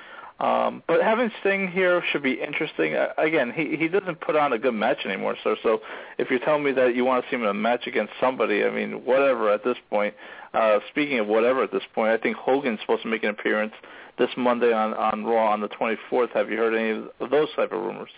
[0.41, 2.97] Um, but having Sting here should be interesting.
[3.17, 5.81] Again, he he doesn't put on a good match anymore, so so
[6.19, 8.65] if you're telling me that you want to see him in a match against somebody,
[8.65, 10.15] I mean, whatever at this point.
[10.53, 13.75] Uh, speaking of whatever at this point, I think Hogan's supposed to make an appearance
[14.19, 16.31] this Monday on on Raw on the 24th.
[16.33, 18.11] Have you heard any of those type of rumors?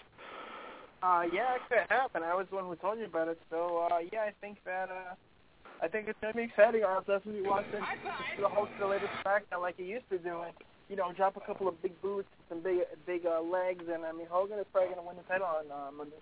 [1.02, 2.22] Uh, yeah, it could happen.
[2.22, 3.38] I was the one who told you about it.
[3.50, 5.14] So uh, yeah, I think that uh,
[5.82, 6.82] I think it's gonna be exciting.
[6.84, 7.82] I'll definitely watch it.
[8.40, 10.52] The host the latest SmackDown like he used to do, and
[10.88, 14.12] you know, drop a couple of big boots, some big big uh, legs, and I
[14.12, 16.16] mean Hogan is probably gonna win the title on uh, Monday.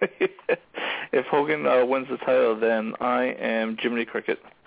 [1.12, 4.40] if Hogan uh, wins the title, then I am Jiminy Cricket.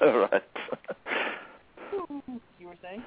[0.00, 0.42] All right.
[2.58, 3.02] You were saying?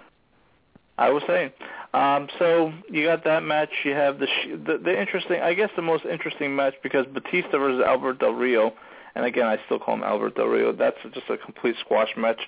[0.98, 1.52] I was saying.
[1.94, 3.70] Um, so you got that match.
[3.84, 4.28] You have the,
[4.66, 8.74] the the interesting, I guess, the most interesting match because Batista versus Albert Del Rio,
[9.16, 10.72] and again, I still call him Albert Del Rio.
[10.72, 12.40] That's just a complete squash match.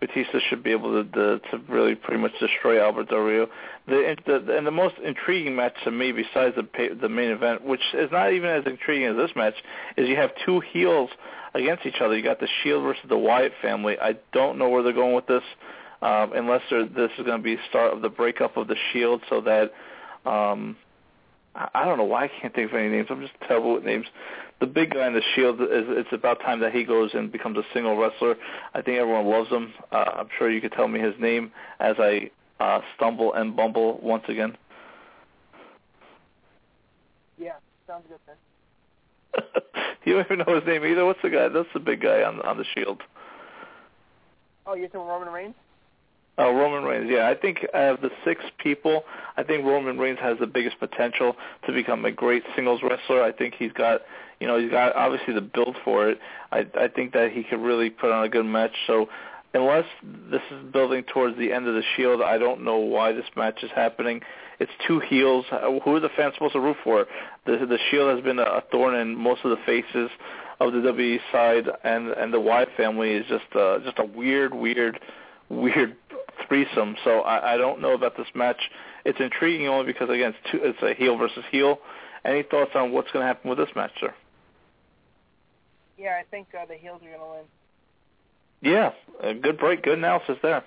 [0.00, 3.46] Batista should be able to to, to really pretty much destroy Albert Del Rio.
[3.86, 7.82] The, the and the most intriguing match to me, besides the the main event, which
[7.94, 9.54] is not even as intriguing as this match,
[9.96, 11.10] is you have two heels
[11.54, 12.16] against each other.
[12.16, 13.96] You got the Shield versus the Wyatt family.
[14.00, 15.44] I don't know where they're going with this
[16.02, 19.22] um, unless this is going to be the start of the breakup of the Shield,
[19.30, 19.72] so that
[20.28, 20.76] um,
[21.54, 23.06] I, I don't know why I can't think of any names.
[23.08, 24.06] I'm just terrible with names.
[24.60, 27.56] The big guy in the Shield is it's about time that he goes and becomes
[27.56, 28.36] a single wrestler.
[28.74, 29.72] I think everyone loves him.
[29.90, 32.30] Uh, I'm sure you could tell me his name as I
[32.60, 34.56] uh, stumble and bumble once again.
[37.38, 37.54] Yeah,
[37.86, 38.36] sounds good then.
[40.04, 41.04] you don't even know his name either.
[41.04, 41.48] What's the guy?
[41.48, 43.02] That's the big guy on on the Shield.
[44.66, 45.54] Oh, you're talking Roman Reigns?
[46.38, 47.10] Oh, Roman Reigns.
[47.10, 49.04] Yeah, I think of the six people,
[49.36, 53.22] I think Roman Reigns has the biggest potential to become a great singles wrestler.
[53.22, 54.00] I think he's got,
[54.40, 56.18] you know, he's got obviously the build for it.
[56.50, 58.72] I I think that he could really put on a good match.
[58.86, 59.10] So,
[59.52, 59.84] unless
[60.30, 63.62] this is building towards the end of the Shield, I don't know why this match
[63.62, 64.22] is happening.
[64.58, 65.44] It's two heels.
[65.52, 67.06] Uh, Who are the fans supposed to root for?
[67.44, 70.10] The the Shield has been a thorn in most of the faces
[70.60, 74.54] of the WWE side, and and the Wyatt family is just uh, just a weird,
[74.54, 74.98] weird,
[75.50, 75.96] weird
[76.48, 76.96] threesome.
[77.04, 78.70] So I, I don't know about this match.
[79.04, 81.78] It's intriguing only because again, it's, two, it's a heel versus heel.
[82.24, 84.14] Any thoughts on what's going to happen with this match, sir?
[85.98, 87.44] Yeah, I think uh, the heels are gonna win.
[88.60, 88.90] Yeah,
[89.22, 90.64] a good break, good analysis there.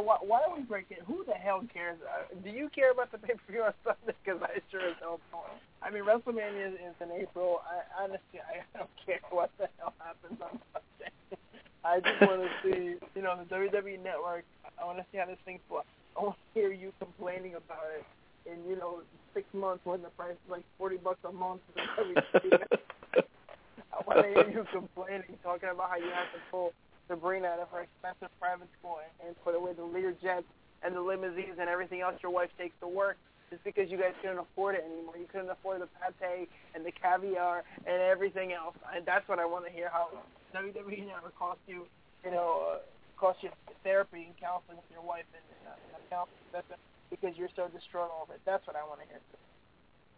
[0.00, 1.04] So why, why don't we break it?
[1.06, 1.98] Who the hell cares?
[2.00, 4.16] Uh, do you care about the pay per view on Sunday?
[4.24, 5.44] Because I sure as hell don't.
[5.84, 7.60] I mean, WrestleMania is, is in April.
[7.68, 11.12] I honestly, I don't care what the hell happens on Sunday.
[11.84, 14.44] I just want to see, you know, the WWE Network.
[14.80, 15.84] I want to see how this thing flows.
[16.16, 18.04] I want to hear you complaining about it
[18.48, 21.60] in, you know, six months when the price is like forty bucks a month.
[21.76, 22.00] I
[24.06, 26.72] want to hear you complaining, talking about how you have to pull
[27.10, 30.46] Sabrina out of her expensive private school and, and put away the Lear jets
[30.86, 33.18] and the limousines and everything else your wife takes to work
[33.50, 35.18] just because you guys couldn't afford it anymore.
[35.18, 35.90] You couldn't afford the
[36.22, 38.78] pate and the caviar and everything else.
[38.94, 39.90] And that's what I want to hear.
[39.90, 40.06] How
[40.54, 41.90] WWE never cost you,
[42.24, 42.78] you know, uh,
[43.18, 43.50] cost you
[43.82, 46.66] therapy and counseling with your wife and uh, that's
[47.10, 48.40] because you're so distraught over it.
[48.46, 49.18] That's what I want to hear.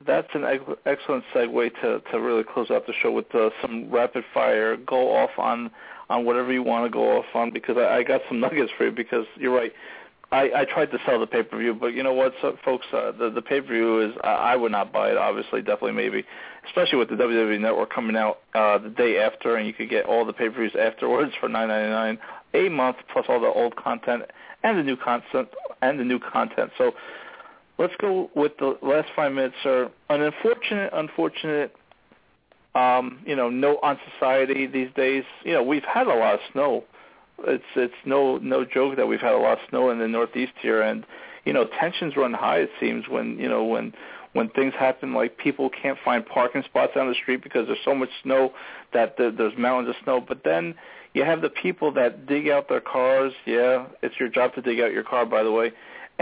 [0.07, 3.91] That's an ex- excellent segue to to really close out the show with uh, some
[3.91, 4.77] rapid fire.
[4.77, 5.71] Go off on
[6.11, 8.87] on whatever you want to go off on because I, I got some nuggets for
[8.87, 8.93] you.
[8.93, 9.73] Because you're right,
[10.33, 12.87] I, I tried to sell the pay per view, but you know what, so, folks,
[12.93, 15.19] uh, the the pay per view is I, I would not buy it.
[15.19, 16.25] Obviously, definitely, maybe,
[16.67, 20.07] especially with the WWE Network coming out uh, the day after, and you could get
[20.07, 22.19] all the pay per views afterwards for nine ninety nine
[22.55, 24.23] a month, plus all the old content
[24.63, 25.49] and the new content
[25.83, 26.71] and the new content.
[26.79, 26.93] So
[27.79, 29.91] let's go with the last five minutes, sir.
[30.09, 31.75] An unfortunate, unfortunate
[32.75, 35.25] um, you know, note on society these days.
[35.45, 36.85] You know, we've had a lot of snow.
[37.45, 40.53] It's it's no no joke that we've had a lot of snow in the Northeast
[40.61, 41.05] here, and
[41.45, 42.59] you know, tensions run high.
[42.61, 43.93] It seems when you know when
[44.33, 47.95] when things happen like people can't find parking spots on the street because there's so
[47.95, 48.53] much snow
[48.95, 50.25] that the, there's mountains of snow.
[50.27, 50.75] But then
[51.13, 53.33] you have the people that dig out their cars.
[53.45, 55.73] Yeah, it's your job to dig out your car, by the way.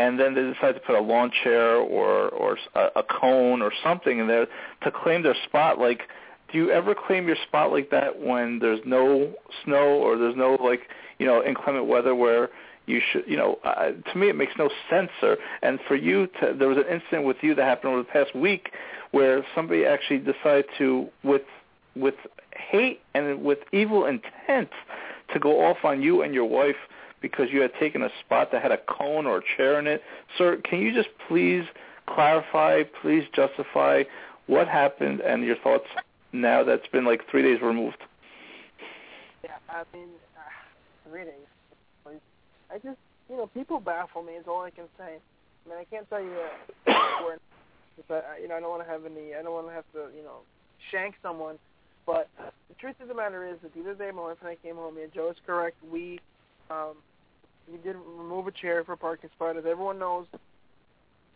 [0.01, 3.72] And then they decide to put a lawn chair or or a, a cone or
[3.84, 4.46] something in there
[4.84, 5.78] to claim their spot.
[5.78, 6.03] Like,
[6.51, 9.32] do you ever claim your spot like that when there's no
[9.64, 10.82] snow or there's no like
[11.18, 12.48] you know inclement weather where
[12.86, 16.26] you should you know uh, to me it makes no sense or and for you
[16.40, 18.70] to there was an incident with you that happened over the past week
[19.11, 21.42] where somebody actually decided to with
[21.94, 22.14] with
[22.70, 24.70] hate and with evil intent
[25.32, 26.76] to go off on you and your wife
[27.20, 30.02] because you had taken a spot that had a cone or a chair in it
[30.38, 31.64] sir can you just please
[32.06, 34.02] clarify please justify
[34.46, 35.86] what happened and your thoughts
[36.32, 37.98] now that's been like three days removed
[39.44, 41.46] yeah i mean uh, three days
[42.72, 42.98] I just,
[43.28, 44.34] you know, people baffle me.
[44.34, 45.18] Is all I can say.
[45.18, 46.32] I mean, I can't tell you
[46.86, 47.38] that
[48.06, 49.84] where, I, you know, I don't want to have any, I don't want to have
[49.92, 50.38] to, you know,
[50.90, 51.58] shank someone.
[52.06, 54.56] But the truth of the matter is that the other day my wife and I
[54.56, 55.76] came home, and Joe is correct.
[55.90, 56.18] We,
[56.70, 56.96] um,
[57.70, 59.56] we did remove a chair for a parking spot.
[59.56, 60.26] As everyone knows,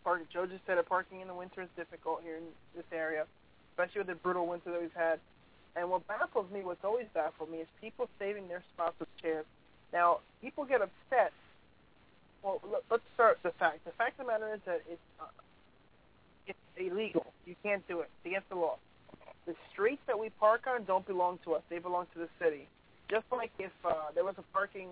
[0.03, 2.43] park, Joe just said it, parking in the winter is difficult here in
[2.75, 3.25] this area,
[3.73, 5.19] especially with the brutal winter that we've had.
[5.75, 9.45] And what baffles me, what's always baffled me, is people saving their spots with chairs
[9.95, 11.31] now, people get upset.
[12.43, 12.59] Well,
[12.91, 13.85] let's start with the fact.
[13.85, 15.25] The fact of the matter is that it's uh,
[16.47, 17.25] it's illegal.
[17.45, 18.09] You can't do it.
[18.19, 18.77] It's against the law.
[19.47, 21.61] The streets that we park on don't belong to us.
[21.69, 22.67] They belong to the city.
[23.09, 24.89] Just like if uh, there was a parking,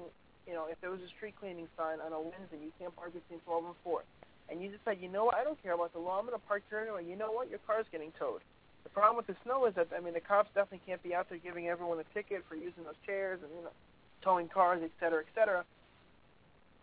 [0.48, 3.14] you know, if there was a street cleaning sign on a Wednesday, you can't park
[3.14, 4.04] between 12 and 4.
[4.52, 6.20] And you decide, you know what, I don't care about the law.
[6.20, 7.06] I'm going to park here anyway.
[7.08, 8.42] You know what, your car's getting towed.
[8.84, 11.30] The problem with the snow is that, I mean, the cops definitely can't be out
[11.30, 13.76] there giving everyone a ticket for using those chairs and, you know,
[14.24, 15.64] towing cars, et cetera, et cetera.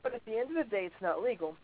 [0.03, 1.57] But at the end of the day, it's not legal,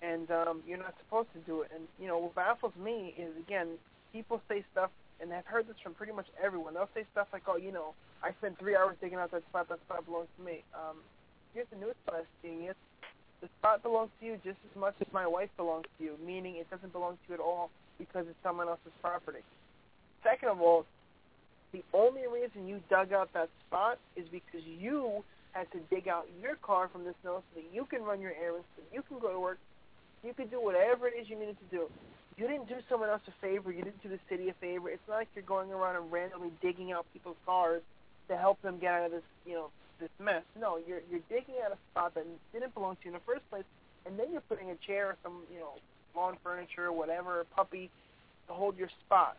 [0.00, 1.70] and um, you're not supposed to do it.
[1.74, 3.76] And you know, what baffles me is again,
[4.12, 4.90] people say stuff,
[5.20, 6.74] and I've heard this from pretty much everyone.
[6.74, 9.68] They'll say stuff like, "Oh, you know, I spent three hours digging out that spot.
[9.68, 10.96] That spot belongs to me." Um,
[11.54, 12.76] here's the news flash, genius.
[13.40, 16.56] The spot belongs to you just as much as my wife belongs to you, meaning
[16.56, 19.40] it doesn't belong to you at all because it's someone else's property.
[20.22, 20.86] Second of all,
[21.72, 26.26] the only reason you dug out that spot is because you had to dig out
[26.40, 29.18] your car from the snow so that you can run your errands, so you can
[29.18, 29.58] go to work,
[30.22, 31.90] you could do whatever it is you needed to do.
[32.36, 33.72] You didn't do someone else a favor.
[33.72, 34.88] You didn't do the city a favor.
[34.88, 37.82] It's not like you're going around and randomly digging out people's cars
[38.28, 39.70] to help them get out of this, you know,
[40.02, 40.42] this mess.
[40.58, 43.48] No, you're you're digging out a spot that didn't belong to you in the first
[43.50, 43.64] place,
[44.06, 45.74] and then you're putting a chair or some, you know,
[46.14, 47.90] lawn furniture, or whatever, puppy,
[48.48, 49.36] to hold your spot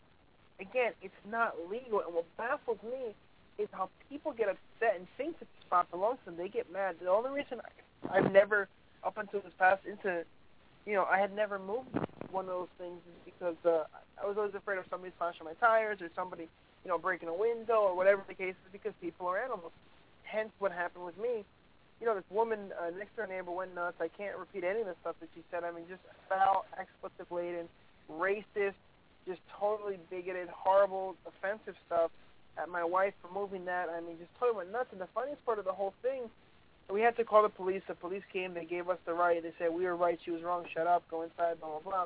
[0.60, 2.02] again, it's not legal.
[2.02, 3.14] And what baffles me
[3.58, 6.38] is how people get upset and think that the spot belongs to them.
[6.38, 6.96] They get mad.
[7.02, 8.68] The only reason I, I've never,
[9.04, 10.28] up until this past incident,
[10.86, 11.88] you know, I had never moved
[12.32, 13.86] one of those things is because uh,
[14.22, 16.50] I was always afraid of somebody slashing my tires or somebody,
[16.84, 19.72] you know, breaking a window or whatever the case is because people are animals.
[20.24, 21.46] Hence what happened with me.
[22.02, 23.98] You know, this woman, uh, next door neighbor went nuts.
[24.02, 25.64] I can't repeat any of the stuff that she said.
[25.64, 27.70] I mean, just foul, expletive-laden,
[28.12, 28.76] racist,
[29.28, 32.12] just totally bigoted, horrible, offensive stuff
[32.58, 33.88] at my wife for moving that.
[33.90, 34.90] I mean, just totally went nuts.
[34.92, 36.30] And the funniest part of the whole thing,
[36.92, 37.82] we had to call the police.
[37.88, 38.54] The police came.
[38.54, 39.42] They gave us the right.
[39.42, 40.20] They said we were right.
[40.26, 40.66] She was wrong.
[40.74, 41.04] Shut up.
[41.10, 41.60] Go inside.
[41.62, 42.06] Blah blah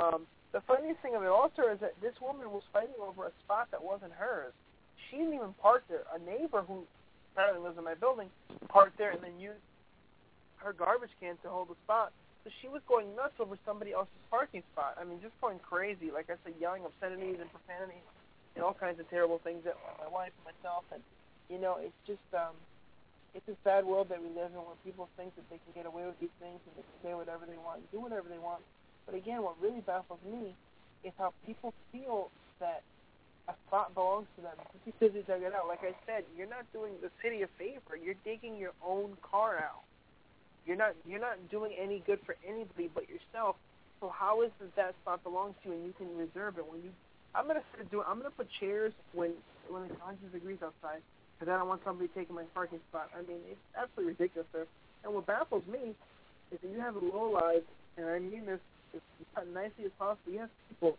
[0.00, 3.32] Um, the funniest thing of it also is that this woman was fighting over a
[3.44, 4.52] spot that wasn't hers.
[5.10, 6.06] She didn't even park there.
[6.14, 6.84] A neighbor who
[7.34, 8.30] apparently lives in my building
[8.70, 9.58] parked there and then used
[10.62, 12.14] her garbage can to hold the spot.
[12.46, 14.96] So she was going nuts over somebody else's parking spot.
[14.96, 16.08] I mean, just going crazy.
[16.12, 18.04] Like I said, yelling obscenities and profanities
[18.56, 20.84] and all kinds of terrible things at my wife and myself.
[20.92, 21.02] And
[21.50, 22.56] you know, it's just um,
[23.34, 25.84] it's a sad world that we live in where people think that they can get
[25.84, 28.40] away with these things and they can say whatever they want, and do whatever they
[28.40, 28.62] want.
[29.04, 30.56] But again, what really baffles me
[31.04, 32.80] is how people feel that
[33.48, 35.68] a spot belongs to them just because they dug it out.
[35.68, 37.96] Like I said, you're not doing the city a favor.
[37.96, 39.84] You're digging your own car out.
[40.66, 43.56] You're not you're not doing any good for anybody but yourself.
[44.00, 46.82] So how is it that spot belongs to you and you can reserve it when
[46.82, 46.90] you?
[47.34, 48.04] I'm gonna start doing.
[48.08, 49.32] I'm gonna put chairs when
[49.68, 51.04] when it's 100 degrees outside
[51.36, 53.10] because I don't want somebody taking my parking spot.
[53.12, 54.66] I mean, it's absolutely ridiculous, sir.
[55.04, 55.92] And what baffles me
[56.52, 57.66] is that you have a low lives,
[57.98, 58.60] and I mean this
[59.36, 60.32] as nicely as possible.
[60.32, 60.96] You have people,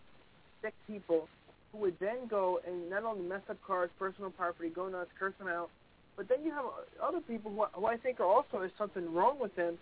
[0.62, 1.28] sick people,
[1.76, 5.34] who would then go and not only mess up cars, personal property, go nuts, curse
[5.38, 5.70] them out,
[6.18, 6.66] but then you have
[7.04, 9.78] other people who, who I think are also there's something wrong with them,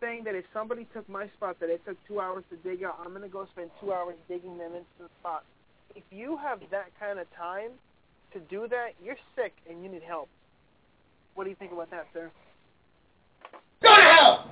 [0.00, 2.98] saying that if somebody took my spot that it took two hours to dig out,
[3.00, 5.44] I'm going to go spend two hours digging them into the spot.
[5.94, 7.70] If you have that kind of time
[8.32, 10.28] to do that, you're sick and you need help.
[11.34, 12.30] What do you think about that, sir?
[13.82, 14.50] Go to hell!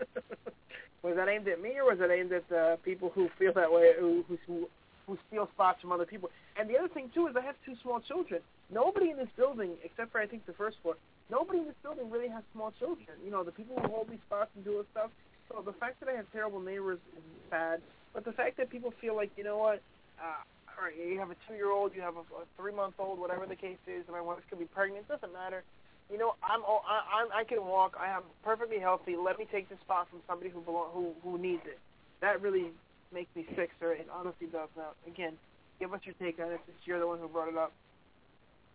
[1.02, 3.72] was that aimed at me or was that aimed at uh, people who feel that
[3.72, 4.68] way, who, who
[5.06, 6.30] who steal spots from other people?
[6.58, 8.42] And the other thing too is I have two small children.
[8.70, 10.94] Nobody in this building, except for I think the first floor,
[11.30, 13.16] nobody in this building really has small children.
[13.24, 15.10] You know, the people who hold these spots and do this stuff.
[15.48, 17.80] So the fact that I have terrible neighbors is bad.
[18.14, 19.82] But the fact that people feel like, you know what,
[20.20, 20.42] uh,
[20.78, 24.04] all right, you have a two-year-old, you have a, a three-month-old, whatever the case is,
[24.06, 25.06] and my wife could be pregnant.
[25.08, 25.64] It doesn't matter
[26.10, 27.96] you know, I'm I, I'm I can walk.
[27.98, 29.16] I am perfectly healthy.
[29.16, 31.78] Let me take this spot from somebody who belong who who needs it.
[32.20, 32.66] That really
[33.12, 33.92] makes me sick, sir.
[33.92, 34.68] It honestly does.
[34.76, 35.34] Now, again,
[35.78, 37.72] give us your take on it since you're the one who brought it up.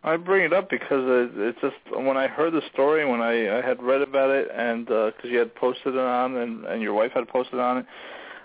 [0.04, 1.04] I bring it up because
[1.36, 4.86] it's just when I heard the story, when I, I had read about it, and
[4.86, 7.86] because uh, you had posted it on, and, and your wife had posted on it,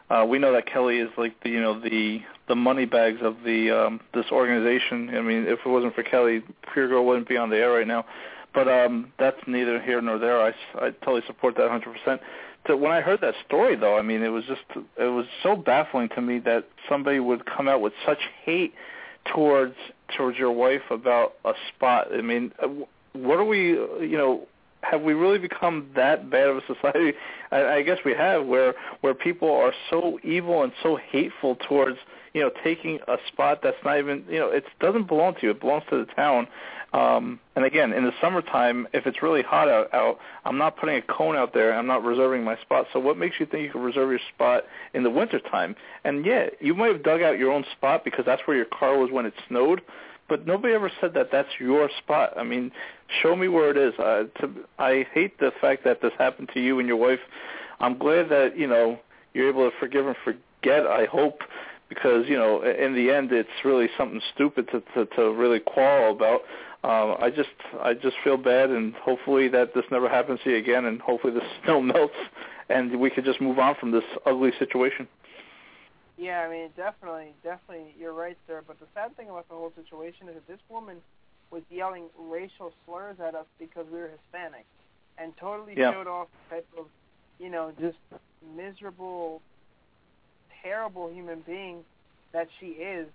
[0.08, 3.36] uh, we know that Kelly is like the you know the the money bags of
[3.44, 5.10] the um, this organization.
[5.10, 7.86] I mean, if it wasn't for Kelly, Pure Gold wouldn't be on the air right
[7.86, 8.06] now.
[8.52, 10.40] But um, that's neither here nor there.
[10.40, 12.18] I, I totally support that 100%.
[12.66, 14.60] So when I heard that story, though, I mean, it was just
[14.98, 18.74] it was so baffling to me that somebody would come out with such hate
[19.32, 19.74] towards
[20.16, 22.08] towards your wife about a spot.
[22.12, 22.68] I mean, uh,
[23.12, 23.68] what are we?
[23.68, 24.46] You know,
[24.82, 27.16] have we really become that bad of a society?
[27.50, 31.98] I, I guess we have, where where people are so evil and so hateful towards
[32.34, 35.50] you know taking a spot that's not even you know it doesn't belong to you.
[35.50, 36.46] It belongs to the town.
[36.92, 40.96] Um, and again, in the summertime, if it's really hot out, out, I'm not putting
[40.96, 41.72] a cone out there.
[41.72, 42.86] I'm not reserving my spot.
[42.92, 45.76] So what makes you think you can reserve your spot in the wintertime?
[46.04, 48.98] And yeah, you might have dug out your own spot because that's where your car
[48.98, 49.82] was when it snowed.
[50.28, 52.34] But nobody ever said that that's your spot.
[52.36, 52.70] I mean,
[53.22, 53.98] show me where it is.
[53.98, 57.20] Uh, to, I hate the fact that this happened to you and your wife.
[57.80, 58.98] I'm glad that you know
[59.34, 60.86] you're able to forgive and forget.
[60.86, 61.40] I hope
[61.88, 66.12] because you know in the end it's really something stupid to to, to really quarrel
[66.14, 66.42] about
[66.82, 67.50] um, I just
[67.82, 71.34] I just feel bad, and hopefully that this never happens to you again, and hopefully
[71.34, 72.14] the snow melts,
[72.70, 75.06] and we could just move on from this ugly situation.
[76.16, 78.62] Yeah, I mean, definitely, definitely, you're right, sir.
[78.66, 80.98] But the sad thing about the whole situation is that this woman
[81.50, 84.64] was yelling racial slurs at us because we were Hispanic,
[85.18, 85.92] and totally yeah.
[85.92, 86.86] showed off the type of,
[87.38, 87.98] you know, just
[88.56, 89.42] miserable,
[90.62, 91.84] terrible human being
[92.32, 93.08] that she is.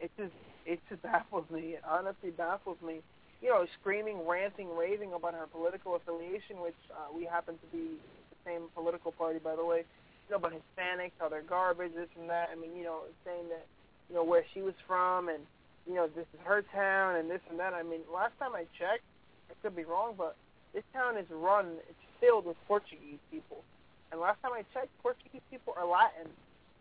[0.00, 0.32] It just
[0.68, 1.80] it just baffles me.
[1.80, 3.00] It honestly baffles me.
[3.40, 7.96] You know, screaming, ranting, raving about her political affiliation, which uh, we happen to be
[8.28, 9.88] the same political party, by the way.
[10.28, 12.50] You know, about Hispanics, how they're garbage, this and that.
[12.52, 13.64] I mean, you know, saying that,
[14.10, 15.40] you know, where she was from and,
[15.86, 17.72] you know, this is her town and this and that.
[17.72, 19.06] I mean, last time I checked,
[19.48, 20.36] I could be wrong, but
[20.74, 23.64] this town is run, it's filled with Portuguese people.
[24.12, 26.28] And last time I checked, Portuguese people are Latin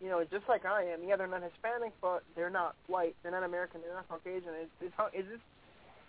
[0.02, 1.00] you know, just like I am.
[1.08, 3.16] Yeah, they're not Hispanic, but they're not white.
[3.22, 3.82] They're not American.
[3.82, 4.50] They're not Caucasian.
[4.62, 5.39] Is, is, is this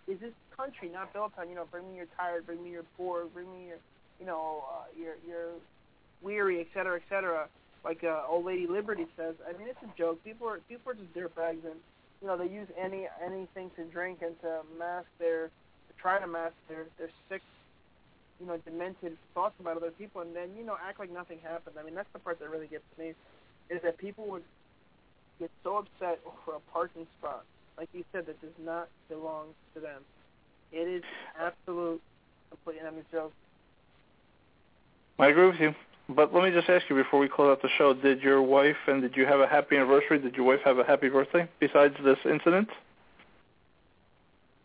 [0.08, 2.84] is this country not built on you know, bring me your tired, bring me your
[2.96, 3.78] poor, bring me your,
[4.20, 5.52] you know, uh, your your
[6.22, 7.48] weary, et cetera, et cetera.
[7.84, 9.34] Like uh, old lady Liberty says.
[9.48, 10.22] I mean, it's a joke.
[10.24, 11.78] People are people are just dirtbags, and
[12.20, 16.26] you know, they use any anything to drink and to mask their, to try to
[16.26, 17.42] mask their their sick
[18.40, 21.76] you know, demented thoughts about other people and then, you know, act like nothing happened.
[21.78, 23.14] I mean, that's the part that really gets me
[23.70, 24.44] is that people would
[25.38, 27.44] get so upset for a parking spot,
[27.76, 30.02] like you said, that does not belong to them.
[30.72, 31.02] It is
[31.38, 32.00] absolute,
[32.50, 33.32] complete, and I'm joke.
[35.18, 35.74] I agree with you.
[36.08, 38.76] But let me just ask you before we close out the show, did your wife
[38.86, 40.18] and did you have a happy anniversary?
[40.18, 42.68] Did your wife have a happy birthday besides this incident?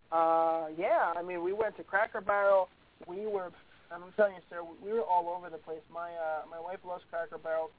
[0.10, 1.12] Uh, yeah.
[1.18, 2.70] I mean, we went to Cracker Barrel.
[3.08, 3.52] We were,
[3.92, 5.82] I'm telling you, sir, we were all over the place.
[5.94, 7.72] My uh, my wife loves Cracker Barrel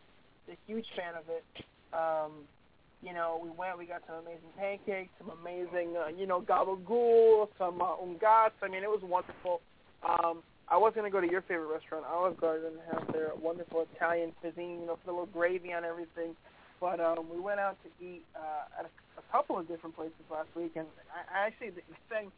[0.49, 1.45] a huge fan of it.
[1.93, 2.45] Um,
[3.03, 7.49] you know, we went, we got some amazing pancakes, some amazing, uh, you know, gabagool,
[7.59, 8.57] some uh, ungats.
[8.63, 9.61] I mean, it was wonderful.
[10.07, 13.87] Um, I was going to go to your favorite restaurant, Olive Garden, have their wonderful
[13.95, 16.35] Italian cuisine, you know, put a little gravy on everything.
[16.81, 20.17] But um, we went out to eat uh, at a, a couple of different places
[20.31, 21.73] last week, and I, I actually
[22.11, 22.33] sang.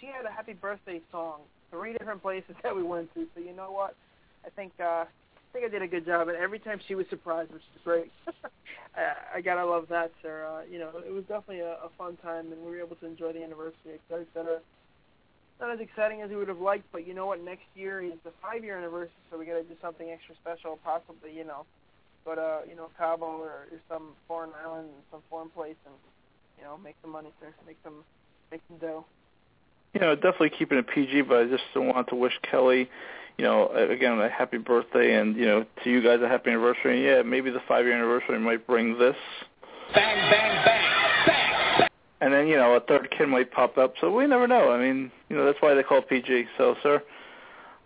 [0.00, 1.40] She had a happy birthday song,
[1.70, 3.26] three different places that we went to.
[3.34, 3.96] So you know what?
[4.44, 5.04] I think uh,
[5.52, 8.10] think I did a good job, and every time she was surprised, which is great.
[8.96, 10.46] I, I gotta love that, sir.
[10.46, 13.06] Uh, you know, it was definitely a, a fun time, and we were able to
[13.06, 14.58] enjoy the anniversary, et cetera, et cetera.
[15.60, 17.42] Not as exciting as we would have liked, but you know what?
[17.42, 21.44] Next year is the five-year anniversary, so we gotta do something extra special, possibly, you
[21.44, 21.64] know,
[22.24, 25.94] go to you know Cabo or, or some foreign island, some foreign place, and
[26.58, 27.48] you know, make some money, sir.
[27.66, 28.04] Make some,
[28.50, 29.04] make some dough.
[29.94, 32.88] You know, definitely keeping it PG, but I just want to wish Kelly
[33.38, 36.96] you know, again, a happy birthday, and you know, to you guys a happy anniversary.
[36.96, 39.16] And yeah, maybe the five year anniversary might bring this.
[39.94, 41.88] Bang, bang, bang, bang.
[42.20, 43.94] and then you know a third kid might pop up.
[44.00, 44.70] So we never know.
[44.70, 46.46] I mean, you know that's why they call it PG.
[46.58, 47.02] So, sir,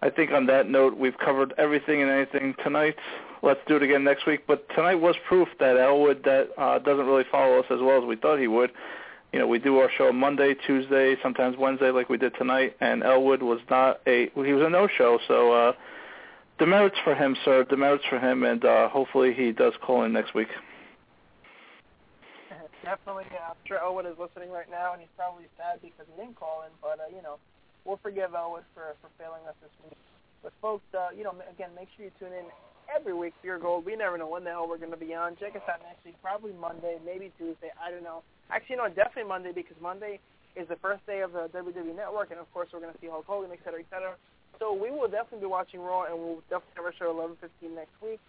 [0.03, 2.97] I think on that note we've covered everything and anything tonight.
[3.42, 4.47] Let's do it again next week.
[4.47, 8.05] But tonight was proof that Elwood that uh, doesn't really follow us as well as
[8.05, 8.70] we thought he would.
[9.37, 12.74] You know, we do our show Monday, Tuesday, sometimes Wednesday, like we did tonight.
[12.80, 15.18] And Elwood was not a he was a no-show.
[15.28, 15.72] So uh,
[16.59, 17.66] demerits for him, sir.
[17.68, 20.49] Demerits for him, and uh, hopefully he does call in next week
[22.82, 23.26] definitely.
[23.28, 26.41] Uh, I'm sure Elwood is listening right now, and he's probably sad because he didn't
[26.41, 26.72] call in.
[26.80, 27.37] But uh, you know,
[27.84, 29.99] we'll forgive Elwood for for failing us this week.
[30.43, 32.47] But folks, uh, you know, again, make sure you tune in
[32.95, 33.84] every week for your gold.
[33.84, 35.37] We never know when the hell we're going to be on.
[35.37, 37.70] Check us out next week, probably Monday, maybe Tuesday.
[37.80, 38.22] I don't know.
[38.51, 40.20] Actually, no, definitely Monday because Monday
[40.57, 43.09] is the first day of the WWE Network, and of course, we're going to see
[43.09, 44.14] Hulk Hogan, et cetera, et cetera.
[44.59, 47.93] So we will definitely be watching Raw, and we'll definitely have our show 11:15 next
[48.01, 48.20] week.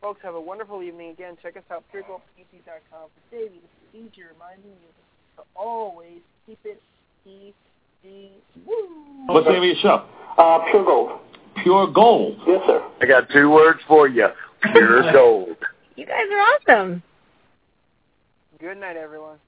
[0.00, 1.10] Folks, have a wonderful evening.
[1.10, 3.08] Again, check us out, puregoldpt.com.
[3.12, 4.90] For Davey, this is DJ reminding you
[5.36, 6.80] to always keep it
[7.24, 8.32] PG.
[8.66, 9.26] Woo!
[9.26, 10.04] What's the name of your show?
[10.38, 11.20] Uh, Pure Gold.
[11.66, 12.38] Pure Gold.
[12.46, 12.80] Yes, sir.
[13.02, 14.28] I got two words for you.
[14.72, 15.56] Pure Gold.
[15.96, 17.02] You guys are awesome.
[18.60, 19.38] Good night, everyone.